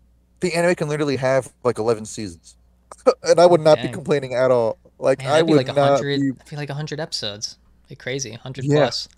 [0.41, 2.57] the anime can literally have like 11 seasons,
[3.23, 4.79] and I would not be complaining at all.
[4.99, 6.33] Like, Man, I that'd like not be.
[6.41, 7.59] I feel like hundred episodes.
[7.91, 8.77] Like crazy, hundred Yeah.
[8.85, 9.09] plus.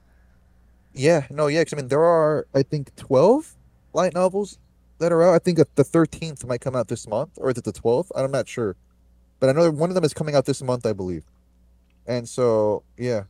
[0.95, 1.63] Yeah, no, yeah.
[1.63, 3.55] 'cause I mean, there are I think 12
[3.93, 4.59] light novels
[4.99, 5.35] that are out.
[5.35, 8.11] I think the 13th might come out this month, or is it the 12th?
[8.17, 8.77] I'm not sure,
[9.39, 11.25] but I know one of them is coming out this month, I believe.
[12.07, 13.25] And so, yeah.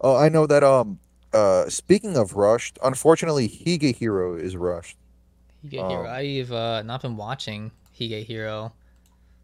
[0.00, 0.62] Oh, I know that.
[0.62, 1.00] Um.
[1.32, 1.68] Uh.
[1.68, 4.96] Speaking of rushed, unfortunately, Higehiro is rushed.
[5.64, 6.00] Higehiro.
[6.00, 8.72] Um, I've uh, not been watching Higehiro,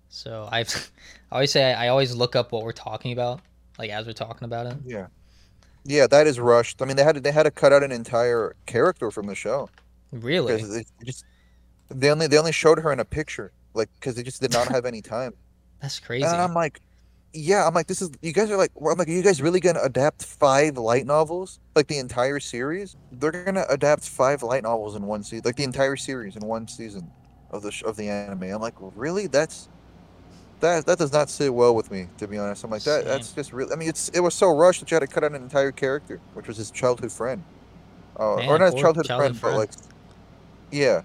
[0.08, 0.90] so I've.
[1.32, 3.40] I always say I, I always look up what we're talking about,
[3.78, 4.76] like as we're talking about it.
[4.86, 5.06] Yeah.
[5.86, 6.80] Yeah, that is rushed.
[6.80, 9.34] I mean, they had to, they had to cut out an entire character from the
[9.34, 9.68] show
[10.12, 10.54] Really?
[10.54, 11.24] because they just
[11.90, 14.68] they only they only showed her in a picture, like because they just did not
[14.68, 15.34] have any time.
[15.82, 16.24] That's crazy.
[16.24, 16.80] And I'm like,
[17.34, 19.58] yeah, I'm like, this is you guys are like, I'm like, are you guys really
[19.58, 22.96] gonna adapt five light novels, like the entire series?
[23.10, 26.68] They're gonna adapt five light novels in one season, like the entire series in one
[26.68, 27.10] season
[27.50, 28.44] of the sh- of the anime.
[28.44, 29.26] I'm like, really?
[29.26, 29.68] That's
[30.60, 32.62] that that does not sit well with me, to be honest.
[32.62, 33.08] I'm like, that Same.
[33.08, 33.72] that's just really.
[33.72, 35.72] I mean, it's it was so rushed that you had to cut out an entire
[35.72, 37.42] character, which was his childhood friend,
[38.18, 39.56] uh, Man, or not his childhood, childhood friend, friend.
[39.56, 39.70] but like,
[40.70, 41.02] yeah.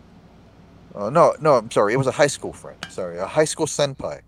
[0.94, 1.94] Uh, no, no, I'm sorry.
[1.94, 2.78] It was a high school friend.
[2.90, 4.22] Sorry, a high school senpai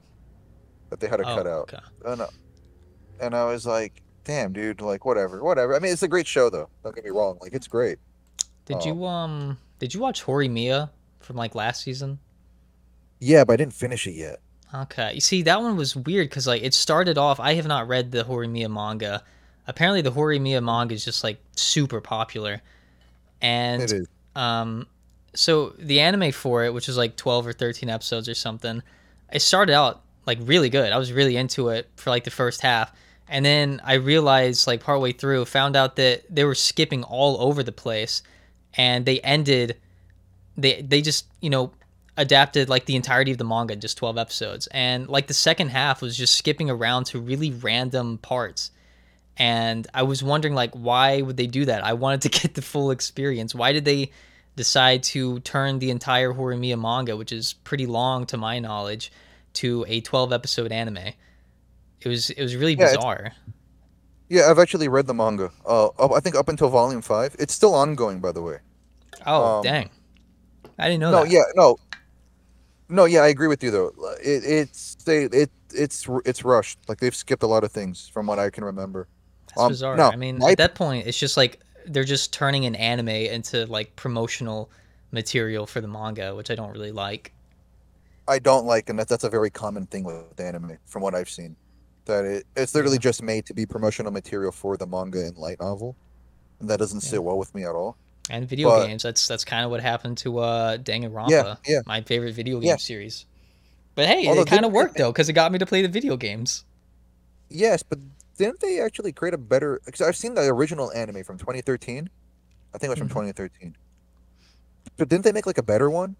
[0.91, 1.61] that they had to oh, cut out.
[1.73, 1.77] okay.
[2.05, 2.27] And, uh,
[3.19, 5.75] and I was like, damn, dude, like whatever, whatever.
[5.75, 6.69] I mean, it's a great show though.
[6.83, 7.97] Don't get me wrong, like it's great.
[8.65, 8.85] Did Oh.
[8.85, 9.57] you um?
[9.79, 12.19] Did you watch Horimiya from like last season?
[13.19, 14.39] Yeah, but I didn't finish it yet.
[14.73, 15.13] Okay.
[15.13, 17.39] You see, that one was weird because like it started off.
[17.39, 19.23] I have not read the Horimiya manga.
[19.67, 22.61] Apparently, the Horimiya manga is just like super popular,
[23.41, 24.07] and It is.
[24.35, 24.87] um,
[25.33, 28.81] so the anime for it, which is like twelve or thirteen episodes or something,
[29.31, 30.91] it started out like really good.
[30.91, 32.93] I was really into it for like the first half,
[33.27, 37.63] and then I realized like partway through, found out that they were skipping all over
[37.63, 38.23] the place,
[38.75, 39.77] and they ended.
[40.57, 41.71] They they just you know
[42.17, 44.67] adapted like the entirety of the manga just 12 episodes.
[44.67, 48.71] And like the second half was just skipping around to really random parts.
[49.37, 51.83] And i was wondering like why would they do that?
[51.83, 53.55] I wanted to get the full experience.
[53.55, 54.11] Why did they
[54.55, 59.09] decide to turn the entire horimiya manga which is pretty long to my knowledge
[59.53, 63.31] to a 12 episode anime it was it was really Yeah, bizarre
[64.29, 65.51] Yeah, I've actually read the manga.
[65.65, 67.35] Uh, I think up until volume five.
[67.37, 68.57] It's still ongoing, by the way.
[69.25, 69.89] oh um, dang
[70.79, 71.77] i didn't know No, that yeah, no,
[72.89, 73.91] no, yeah, I agree with you though.
[74.23, 76.79] It, it's they, it, it's it's rushed.
[76.87, 79.07] Like they've skipped a lot of things from what I can remember.
[79.49, 79.95] That's Um, bizarre.
[79.97, 83.09] no, I mean, my- at that point, it's just like they're just turning an anime
[83.09, 84.69] into like promotional
[85.11, 87.33] material for the manga, which I don't really like.
[88.31, 91.29] I don't like, and that, that's a very common thing with anime, from what I've
[91.29, 91.55] seen.
[92.05, 95.59] That it, it's literally just made to be promotional material for the manga and light
[95.59, 95.95] novel,
[96.59, 97.09] and that doesn't Yeah.
[97.09, 97.97] sit well with me at all.
[98.29, 101.81] And video But- games, that's that's kind of what happened to uh, Danganronpa, Yeah, yeah.
[101.85, 102.75] my favorite video game Yeah.
[102.77, 103.25] series.
[103.95, 105.89] But hey, Although it kind of worked though, because it got me to play the
[105.89, 106.63] video games.
[107.49, 107.99] Yes, but
[108.37, 109.81] didn't they actually create a better?
[109.85, 112.09] Because I've seen the original anime from 2013.
[112.73, 113.33] I think it was from Mhm.
[113.35, 113.75] 2013.
[114.95, 116.15] But didn't they make like a better one?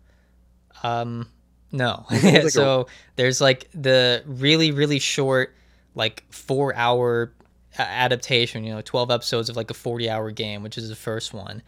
[0.84, 1.30] Um,
[1.72, 2.06] no.
[2.12, 5.56] Like a- so there's like the really really short,
[5.96, 7.32] like four hour
[7.78, 8.64] adaptation.
[8.64, 11.62] You know, twelve episodes of like a forty hour game, which is the first one,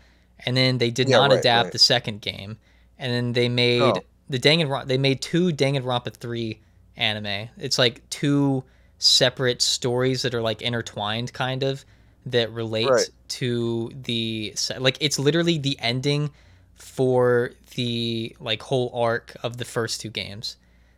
[0.45, 1.71] and then they did Yeah, not right, adapt right.
[1.73, 2.57] the second game,
[2.99, 3.95] and then they made Oh.
[4.29, 4.87] the Danganronpa.
[4.87, 6.59] They made two Danganronpa three
[6.97, 7.49] anime.
[7.57, 8.63] It's like two
[8.99, 11.83] separate stories that are like intertwined, kind of
[12.25, 13.09] that relate Right.
[13.29, 14.97] to the like.
[15.01, 16.31] It's literally the ending
[16.75, 20.57] for the like whole arc of the first two games.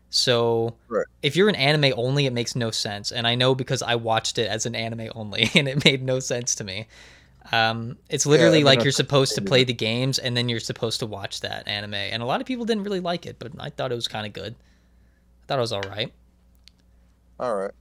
[0.10, 1.06] So Right.
[1.22, 3.12] if you're an anime only, it makes no sense.
[3.12, 6.20] And I know because I watched it as an anime only, and it made no
[6.20, 6.88] sense to me.
[7.52, 11.00] Um, it's literally mean, like you're supposed to play the games, and then you're supposed
[11.02, 11.94] to watch that anime.
[11.94, 14.26] And a lot of people didn't really like it, but I thought it was kind
[14.26, 14.56] of good.
[14.56, 16.12] I thought it was all right.
[17.40, 17.72] All right.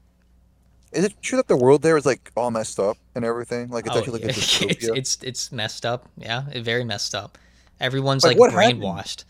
[0.93, 3.69] Is it true that the world there is like all messed up and everything?
[3.71, 4.29] Like it's Oh, actually like yeah.
[4.29, 4.97] it's, dystopia?
[4.97, 6.09] it's it's messed up.
[6.17, 7.39] Yeah, it, very messed up.
[7.81, 8.83] Everyone's Like, like, what happened?
[8.83, 9.25] brainwashed.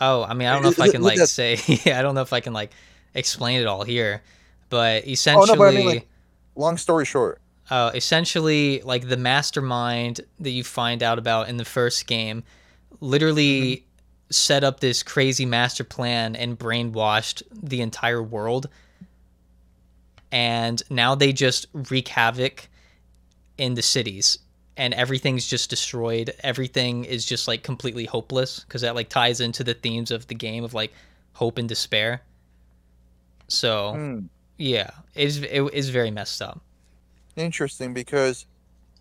[0.00, 1.54] Oh, I mean, I don't know if I can like say.
[1.86, 2.72] I don't know if I can like
[3.14, 4.22] explain it all here,
[4.68, 5.46] but Oh essentially.
[5.46, 6.08] no, but I mean like
[6.54, 7.40] long story short.
[7.70, 12.44] uh, essentially like the mastermind that you find out about in the first game
[13.00, 13.86] literally
[14.30, 18.68] set up this crazy master plan and brainwashed the entire world
[20.32, 22.68] and now they just wreak havoc
[23.58, 24.38] in the cities
[24.76, 29.64] and everything's just destroyed everything is just like completely hopeless because that like ties into
[29.64, 30.92] the themes of the game of like
[31.32, 32.22] hope and despair
[33.48, 34.20] so Hmm.
[34.58, 36.60] yeah it's it is very messed up
[37.36, 38.46] Interesting because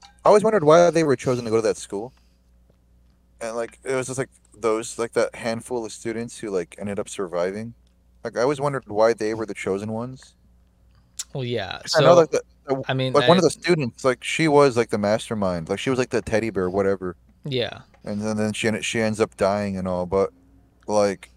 [0.03, 2.11] I always wondered why they were chosen to go to that school.
[3.39, 6.99] And like it was just like those like that handful of students who like ended
[6.99, 7.73] up surviving.
[8.25, 10.33] Like I always wondered why they were the chosen ones.
[11.33, 12.41] well yeah 'Cause I know so the-
[12.87, 15.69] I mean, like one of the students like she was like the mastermind.
[15.69, 17.15] Like she was like the teddy bear whatever.
[17.43, 20.31] yeah, And then, then she she ends up dying and all, but
[20.87, 21.31] like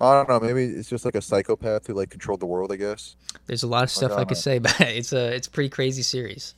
[0.00, 2.76] I don't know, maybe it's just like a psychopath who like controlled the world, I
[2.76, 3.16] guess.
[3.46, 5.70] there's a lot of stuff I uh, could say, but it's a it's a pretty
[5.70, 6.54] crazy series.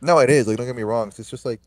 [0.00, 0.46] No, it is.
[0.46, 1.08] Like, don't get me wrong.
[1.16, 1.60] It's just like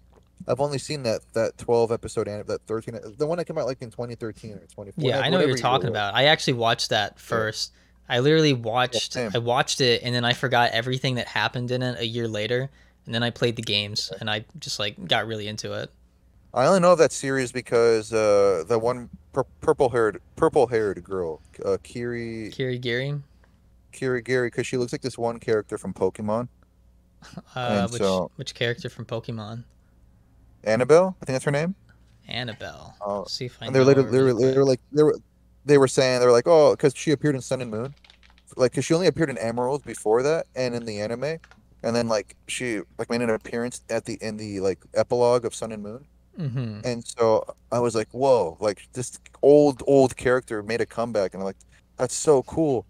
[0.47, 3.65] I've only seen that that twelve episode and that thirteen, the one that came out
[3.65, 5.09] like in twenty thirteen or twenty four.
[5.09, 6.13] Yeah, I know what you're talking about.
[6.13, 7.73] I actually watched that first.
[8.09, 9.31] I literally watched same.
[9.33, 12.69] I watched it and then I forgot everything that happened in it a year later,
[13.05, 15.91] and then I played the games and I just like got really into it.
[16.53, 21.03] I only know of that series because uh, the one pur- purple haired purple haired
[21.03, 23.21] girl, uh, Kiri Kiri Giri,
[23.91, 26.47] Kiri Gary, because she looks like this one character from Pokemon,
[27.55, 29.63] uh, which so- which character from Pokemon?
[30.63, 31.15] Anabel.
[31.21, 31.75] I think that's her name.
[32.27, 32.93] Anabel.
[33.01, 34.65] Oh, see if I and they're know later her they were, really they quick.
[34.67, 35.17] like they were
[35.65, 37.93] they were saying they were like oh because she appeared in Sun and Moon,
[38.55, 41.37] like because she only appeared in Emerald before that and in the anime,
[41.83, 45.53] and then like she like made an appearance at the in the like epilogue of
[45.55, 46.05] Sun and Moon.
[46.39, 46.85] Mhm.
[46.85, 51.33] And so I was like, whoa, like this old, old character made a comeback.
[51.33, 51.57] And I'm like,
[51.97, 52.85] that's so cool.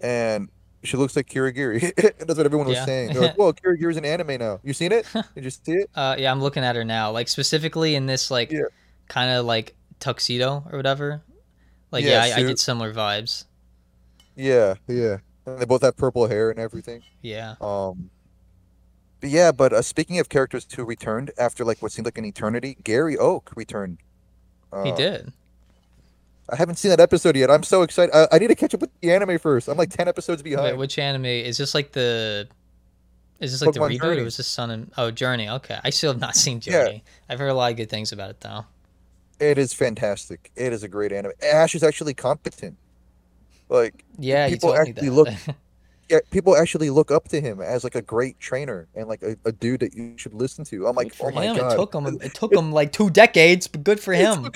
[0.00, 0.50] And
[0.82, 1.94] she looks like Kirigiri.
[1.96, 2.84] That's what everyone was Yeah.
[2.84, 3.12] saying.
[3.14, 4.60] They're like, whoa, Kirigiri's an anime now.
[4.62, 5.06] You seen it?
[5.34, 5.90] Did you see it?
[5.94, 7.10] Uh, yeah, I'm looking at her now.
[7.10, 8.64] Like specifically in this like Yeah.
[9.08, 11.22] kind of like tuxedo or whatever.
[11.90, 12.48] Like Yeah, yeah, I, I suit.
[12.48, 13.44] get similar vibes.
[14.36, 15.18] Yeah, yeah.
[15.46, 17.02] And they both have purple hair and everything.
[17.22, 17.54] Yeah.
[17.60, 18.10] Um,
[19.20, 22.24] but yeah, but uh, speaking of characters who returned after like what seemed like an
[22.24, 23.98] eternity, Gary Oak returned.
[24.72, 25.32] Uh, He did.
[26.48, 27.50] I haven't seen that episode yet.
[27.50, 28.14] I'm so excited.
[28.14, 29.68] I, I need to catch up with the anime first.
[29.68, 30.78] I'm like 10 episodes Wait, behind.
[30.78, 31.74] which anime is this?
[31.74, 32.48] Like the
[33.40, 34.20] is this like the Pokemon reboot Journey.
[34.20, 35.48] or was this Sun and Oh Journey?
[35.48, 36.84] Okay, I still have not seen Yeah.
[36.84, 37.04] Journey.
[37.28, 38.64] I've heard a lot of good things about it though.
[39.40, 40.50] It is fantastic.
[40.54, 41.32] It is a great anime.
[41.42, 42.76] Ash is actually competent.
[43.68, 45.28] Like, Yeah, People actually look-
[46.10, 49.36] yeah, people actually look up to him as like a great trainer and like a,
[49.44, 50.86] a dude that you should listen to.
[50.86, 51.56] I'm like, oh my him.
[51.56, 51.72] god.
[51.72, 52.18] It took him.
[52.20, 54.42] It took him like two decades, but good for him.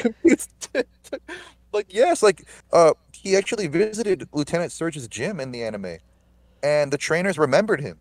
[1.72, 5.98] like yes, like uh, he actually visited Lieutenant Surge's gym in the anime,
[6.62, 7.98] and the trainers remembered him.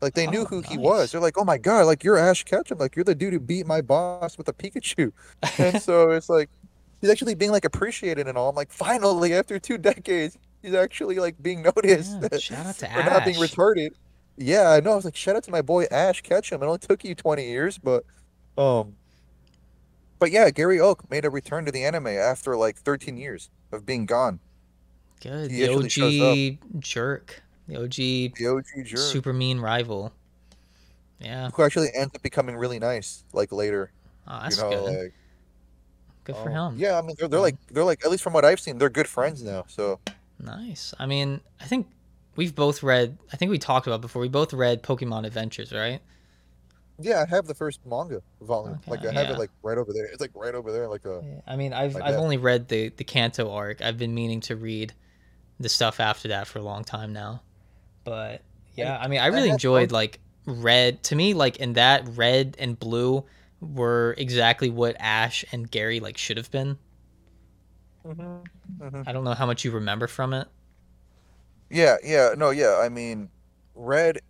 [0.00, 1.12] Like they knew Oh, who he was.
[1.12, 2.78] They're like, oh my god, like you're Ash Ketchum.
[2.78, 5.12] Like you're the dude who beat my boss with a Pikachu.
[5.58, 6.50] and so it's like
[7.00, 8.50] he's actually being like appreciated and all.
[8.50, 12.86] I'm like, finally, after two decades, he's actually like being noticed Yeah, shout out to
[12.92, 13.42] for not being Ash.
[13.42, 13.90] retarded.
[14.36, 14.92] Yeah, I know.
[14.92, 16.62] I was like, shout out to my boy Ash Ketchum.
[16.62, 18.04] It only took you 20 years, but
[18.58, 18.96] um,
[20.18, 23.84] but yeah, Gary Oak made a return to the anime after like 13 years of
[23.86, 24.40] being gone.
[25.20, 25.50] Good.
[25.50, 27.42] He The OG jerk.
[27.68, 30.12] The OG The OG jerk, super mean rival.
[31.18, 31.50] Yeah.
[31.50, 33.90] who actually ends up becoming really nice, like later.
[34.28, 34.84] Oh, that's you know, good.
[34.84, 35.14] like
[36.24, 36.80] good for um, him.
[36.80, 38.90] Yeah, I mean, they're, they're like they're like at least from what I've seen, they're
[38.90, 39.64] good friends now.
[39.68, 39.98] So
[40.38, 40.92] Nice.
[40.98, 41.86] I mean, I think
[42.36, 43.16] we've both read.
[43.32, 44.20] I think we talked about before.
[44.20, 46.00] We both read Pokemon Adventures, right?
[46.98, 48.80] yeah, I have the first manga volume.
[48.86, 49.32] like I have yeah.
[49.34, 50.06] it like right over there.
[50.06, 52.88] It's like right over there, like a Yeah, I mean, I've I've only read the
[52.90, 53.82] the Kanto arc.
[53.82, 54.94] I've been meaning to read
[55.60, 57.42] the stuff after that for a long time now.
[58.06, 58.40] But
[58.76, 61.02] yeah, I mean, I really enjoyed like red.
[61.04, 63.24] To me, like in that red and blue
[63.60, 66.78] were exactly what Ash and Gary like should have been.
[68.06, 69.02] Mm-hmm.
[69.06, 70.46] I don't know how much you remember from it.
[71.68, 72.78] Yeah, yeah, no, yeah.
[72.80, 73.28] I mean,
[73.74, 74.20] Red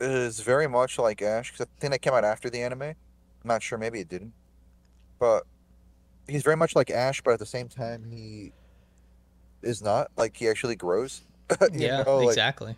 [0.00, 2.82] is very much like Ash because I think that came out after the anime.
[2.82, 2.94] I'm
[3.44, 4.34] not sure, maybe it didn't,
[5.18, 5.44] but
[6.28, 8.52] he's very much like Ash, but at the same time, he
[9.62, 11.22] is not like he actually grows.
[11.72, 12.76] Yeah, know, like exactly.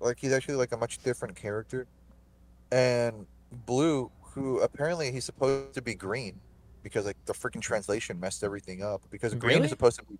[0.00, 1.86] like he's actually like a much different character.
[2.72, 6.40] And Blue, who apparently he's supposed to be green,
[6.82, 9.02] because like the freaking translation messed everything up.
[9.10, 9.64] Because green Really?
[9.64, 10.18] is supposed to be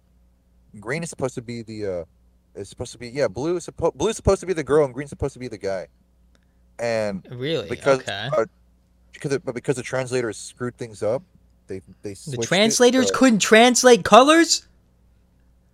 [0.80, 2.04] green is supposed to be the uh
[2.54, 4.84] is supposed to be yeah blue is supposed blue is supposed to be the girl
[4.84, 5.88] and green's supposed to be the guy.
[6.78, 7.68] And Really?
[7.68, 8.28] because okay.
[8.32, 8.46] uh,
[9.12, 11.22] because it, but because the translators screwed things up,
[11.66, 14.68] they they The switched it, translators couldn't translate colors?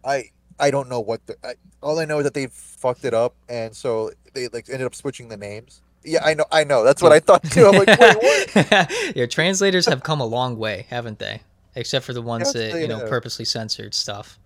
[0.05, 3.15] I I don't know what the I, all I know is that they fucked it
[3.15, 5.83] up and so they like ended up switching the names.
[6.05, 6.85] Yeah, I know I know.
[6.85, 7.67] That's what I thought too.
[7.67, 8.93] I'm like, wait, what?
[9.17, 11.43] Your translators have come a long way, haven't they?
[11.75, 13.09] Except for the ones Yes, that, you know, have.
[13.09, 14.39] purposely censored stuff.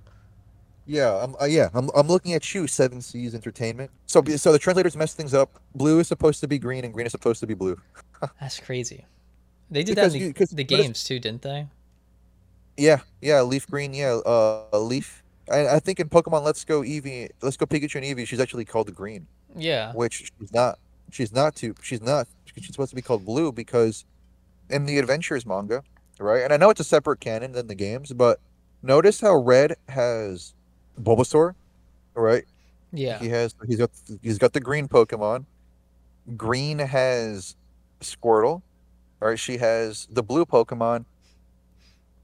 [0.87, 3.91] Yeah, I'm uh, yeah, I'm I'm looking at you, Seven Seas Entertainment.
[4.07, 5.61] So so the translators messed things up.
[5.75, 7.79] Blue is supposed to be green and green is supposed to be blue.
[8.41, 9.05] That's crazy.
[9.71, 11.69] They did Because that in you- the games too, didn't they?
[12.77, 15.23] Yeah, yeah, leaf green, yeah, uh leaf.
[15.51, 18.65] I, I think in Pokemon Let's Go Eevee, Let's Go Pikachu and Eevee, she's actually
[18.65, 19.27] called green,
[19.57, 19.93] Yeah.
[19.93, 20.79] which she's not.
[21.11, 21.75] She's not to.
[21.83, 22.29] She's not.
[22.55, 24.05] She's supposed to be called blue because
[24.69, 25.83] in the Adventures manga,
[26.19, 26.43] right?
[26.43, 28.39] And I know it's a separate canon than the games, but
[28.83, 30.55] notice how Red has
[31.01, 31.55] Bulbasaur,
[32.15, 32.45] right?
[32.93, 33.19] Yeah.
[33.19, 33.91] He has he's got
[34.23, 35.47] he's got the green Pokemon.
[36.37, 37.57] Green has
[38.01, 38.63] Squirtle.
[39.21, 41.05] Right, she has the blue Pokemon.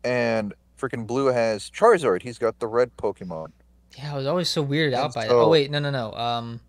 [0.02, 2.22] And freaking blue has Charizard.
[2.22, 3.52] He's got the red Pokemon.
[3.98, 5.32] Yeah, I was always so weirded out by that.
[5.32, 6.12] Oh wait, no, no, no.
[6.12, 6.60] Um,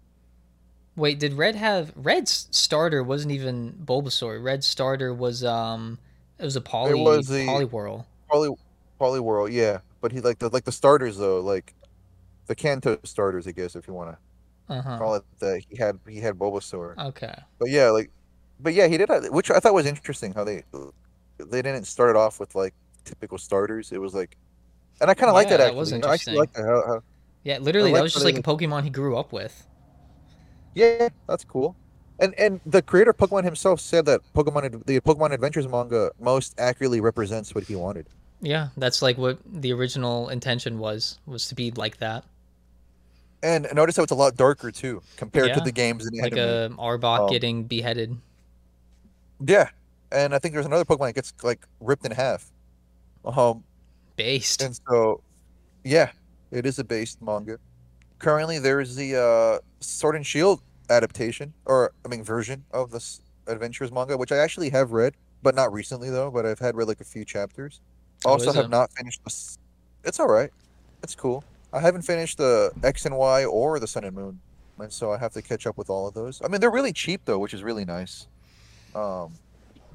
[0.96, 3.04] wait, did Red have Red's starter?
[3.04, 4.42] Wasn't even Bulbasaur.
[4.44, 6.00] Red's starter was um,
[6.40, 8.06] it was a poly was the- Poliwhirl.
[8.30, 8.56] Poly
[9.00, 9.80] Poliwhirl, yeah.
[10.02, 11.74] But he like the like the starters though, like
[12.46, 14.98] the Kanto starters, I guess, if you want to Uh huh.
[14.98, 15.64] call it that.
[15.70, 16.98] He had he had Bulbasaur.
[17.08, 17.34] Okay.
[17.60, 18.10] But yeah, like,
[18.60, 20.64] but yeah, he did, which I thought was interesting how they
[21.40, 22.74] they didn't start it off with like
[23.08, 23.92] typical starters.
[23.94, 24.38] It was like,
[25.02, 25.76] and I kind of like Yeah, that that actually.
[25.76, 26.64] was you know, I actually like that.
[26.66, 27.02] How, how,
[27.44, 29.68] Yeah, literally, like that was just like a Pokemon he grew up with.
[30.74, 31.78] yeah, that's cool.
[32.20, 36.54] And and the creator of Pokemon himself said that Pokemon the Pokemon Adventures manga most
[36.60, 38.10] accurately represents what he wanted.
[38.42, 42.24] Yeah, that's like what the original intention was was to be like that,
[43.44, 46.36] And notice how it's a lot darker too compared to the games in the like
[46.36, 46.38] anime.
[46.38, 48.18] a Arbok Um, getting beheaded.
[49.40, 49.70] Yeah,
[50.12, 52.52] and I think there's another Pokemon that gets like ripped in half.
[53.26, 53.64] Um,
[54.16, 54.62] Based.
[54.62, 55.22] and so,
[55.84, 56.12] yeah,
[56.52, 57.60] it is a based manga.
[58.20, 63.92] Currently, there's the uh, Sword and Shield adaptation, or I mean version of this Adventures
[63.92, 65.14] manga, which I actually have read,
[65.44, 66.32] but not recently though.
[66.32, 67.80] But I've had read like a few chapters.
[68.24, 68.70] How Also, have it?
[68.70, 69.58] not finished this.
[70.04, 70.50] It's all right.
[71.04, 71.44] It's cool.
[71.74, 74.40] I haven't finished the X and Y or the Sun and Moon,
[74.80, 76.42] and so I have to catch up with all of those.
[76.44, 78.28] I mean, they're really cheap though, which is really nice.
[78.96, 79.34] Um,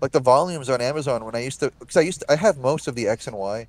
[0.03, 2.59] like the volumes on Amazon when I used to, because I used to, I have
[2.59, 3.69] most of the X and Y,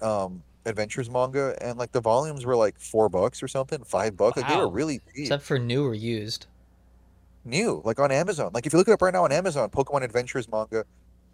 [0.00, 4.36] um, adventures manga, and like the volumes were like four bucks or something, five bucks.
[4.38, 6.46] Like they were really cheap, Except for new or used.
[7.44, 8.50] new, like on Amazon.
[8.54, 10.84] Like if you look it up right now on Amazon, Pokemon Adventures manga,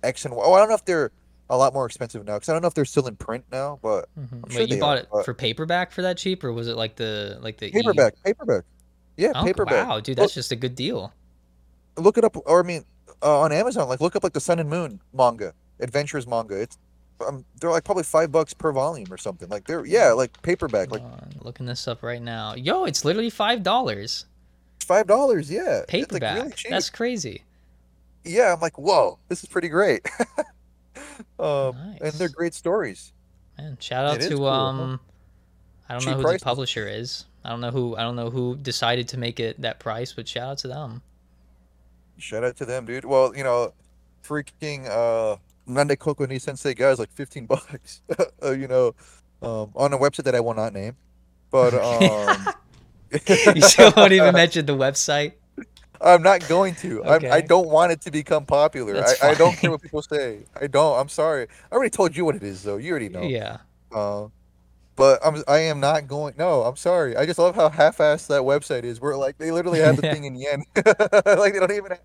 [0.02, 0.42] X and Y.
[0.44, 1.10] Oh, I don't know if they're
[1.50, 3.78] a lot more expensive now, because I don't know if they're still in print now,
[3.82, 6.16] but hmm I'm Wait, sure you they bought are, it but- for paperback for that
[6.16, 8.64] cheap, or was it like the like the E- paperback, paperback.
[9.18, 9.88] Yeah, Oh, paperback.
[9.88, 11.12] wow, dude, Look- that's just a good deal.
[11.98, 12.84] look it up or i mean
[13.22, 16.78] uh, on amazon like look up like the sun and moon manga adventures manga it's
[17.26, 20.90] um, they're like probably five bucks per volume or something like they're yeah like paperback
[20.90, 22.54] like on, looking this up right now.
[22.54, 24.26] Yo, it's literally five dollars.
[24.80, 26.36] five dollars yeah it's like Paperback.
[26.42, 27.42] really That's crazy.
[28.24, 30.06] yeah i'm like whoa this is pretty great
[31.38, 33.12] um and they're great stories
[33.58, 34.52] Man, shout out It to cool, huh?
[34.52, 35.00] um
[35.88, 36.40] I don't Cheap know who prices.
[36.40, 37.24] the publisher is.
[37.44, 40.28] I don't know who I don't know who decided to make it that price, but
[40.28, 41.00] shout out to them.
[42.18, 43.72] Shout out to them dude well you know
[44.22, 45.36] freaking uh
[45.68, 48.02] nande koko ni sensei guys like 15 bucks
[48.42, 48.94] uh, you know
[49.42, 50.96] um on a website that i will not name
[51.50, 52.46] but um
[53.54, 55.32] you still won't even mention the website.
[56.00, 57.04] I'm not going to.
[57.04, 59.02] I'm, I don't want it to become popular.
[59.02, 60.40] I, I don't care what people say.
[60.60, 60.98] I don't.
[60.98, 61.46] I'm sorry.
[61.70, 62.76] I already told you what it is, though.
[62.76, 63.22] You already know.
[63.22, 63.58] Yeah.
[63.90, 64.26] Uh,
[64.96, 65.42] but I'm.
[65.46, 66.34] I am not going.
[66.38, 67.16] No, I'm sorry.
[67.16, 69.00] I just love how half-assed that website is.
[69.00, 70.64] Where like they literally have the thing in yen.
[70.76, 72.00] like they don't even have,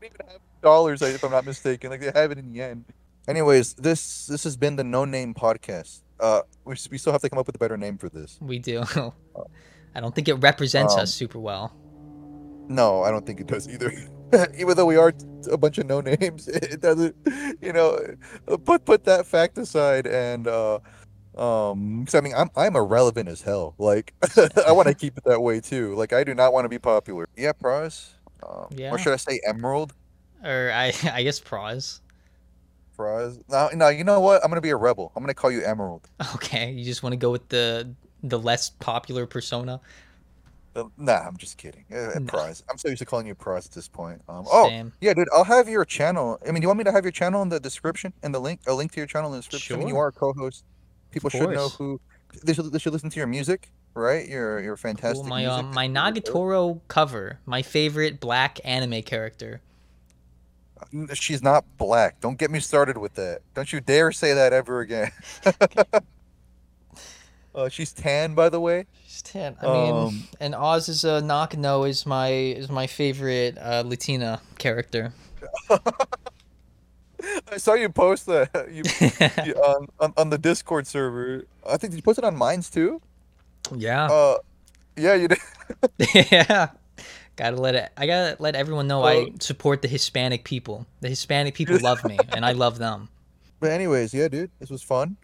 [0.00, 1.90] they don't even have dollars, if I'm not mistaken.
[1.90, 2.84] Like they have it in yen.
[3.28, 6.00] Anyways, this this has been the No Name Podcast.
[6.20, 8.38] Uh, we, we still have to come up with a better name for this.
[8.40, 8.82] We do.
[9.94, 11.74] I don't think it represents Um, us super well.
[12.68, 13.92] No, I don't think it does either.
[14.56, 15.12] Even though we are
[15.50, 17.14] a bunch of no names, it doesn't.
[17.60, 17.98] You know,
[18.48, 20.80] uh, put put that fact aside, and uh,
[21.36, 23.74] Um, 'cause I mean, I'm I'm irrelevant as hell.
[23.78, 24.14] Like,
[24.66, 25.94] I want to keep it that way too.
[25.96, 27.26] Like, I do not want to be popular.
[27.36, 28.14] Yeah, prize.
[28.42, 28.92] Um, Yeah.
[28.92, 29.94] Or should I say emerald
[30.44, 32.00] Or I I guess Praz.
[32.96, 33.38] prize?
[33.48, 33.88] No, no.
[33.88, 34.42] You know what?
[34.44, 35.12] I'm gonna be a rebel.
[35.16, 36.08] I'm gonna call you emerald.
[36.36, 39.80] Okay, you just want to go with the the less popular persona.
[40.76, 41.84] Uh, Nah, I'm just kidding.
[41.92, 42.26] Uh, No.
[42.26, 42.62] prize.
[42.70, 44.22] I'm so used to calling you prize at this point.
[44.28, 44.92] Um, oh, Same.
[45.00, 45.28] yeah, dude.
[45.32, 46.38] I'll have your channel.
[46.42, 48.40] I mean, do you want me to have your channel in the description and the
[48.40, 49.76] link, a link to your channel in the description.
[49.76, 50.64] I mean, you are a co-host.
[51.14, 52.00] People should know who.
[52.42, 54.28] They should, they should listen to your music, right?
[54.28, 55.30] Your your fantastic Cool.
[55.30, 55.64] My music.
[55.64, 55.88] um my.
[55.88, 59.60] Nagatoro cover, my favorite black anime character.
[61.14, 62.20] She's not black.
[62.20, 63.40] Don't get me started with that.
[63.54, 65.10] Don't you dare say that ever again.
[67.54, 68.86] uh, she's tan, by the way.
[69.06, 69.56] She's tan.
[69.62, 73.82] I mean, Um, and Oz is a uh, Nakano is my is my favorite uh,
[73.86, 75.12] Latina character.
[77.50, 78.82] I saw you post that you,
[79.46, 81.44] you on, on on the Discord server.
[81.66, 83.00] I think did you post it on Mines too.
[83.74, 84.38] yeah, Uh,
[84.96, 85.38] yeah, you did.
[86.14, 86.68] yeah.
[87.36, 87.90] Gotta let it.
[87.96, 90.86] I gotta let everyone know I Uh, support the Hispanic people.
[91.00, 93.08] The Hispanic people love me, and I love them.
[93.58, 95.16] But anyways, yeah, dude, this was fun.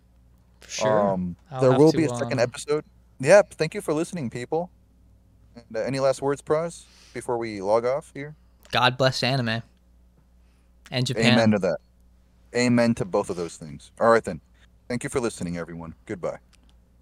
[0.61, 1.11] For sure.
[1.13, 2.85] Um, there will to, be a second um, episode.
[3.21, 3.55] Yep.
[3.55, 4.71] Thank you for listening, people.
[5.55, 8.35] And uh, any last words, Pros, before we log off here?
[8.73, 9.63] God bless anime.
[10.91, 11.35] And Japan.
[11.35, 11.79] Amen to that.
[12.55, 13.93] Amen to both of those things.
[14.01, 14.41] All right then.
[14.89, 15.95] Thank you for listening, everyone.
[16.07, 16.39] Goodbye.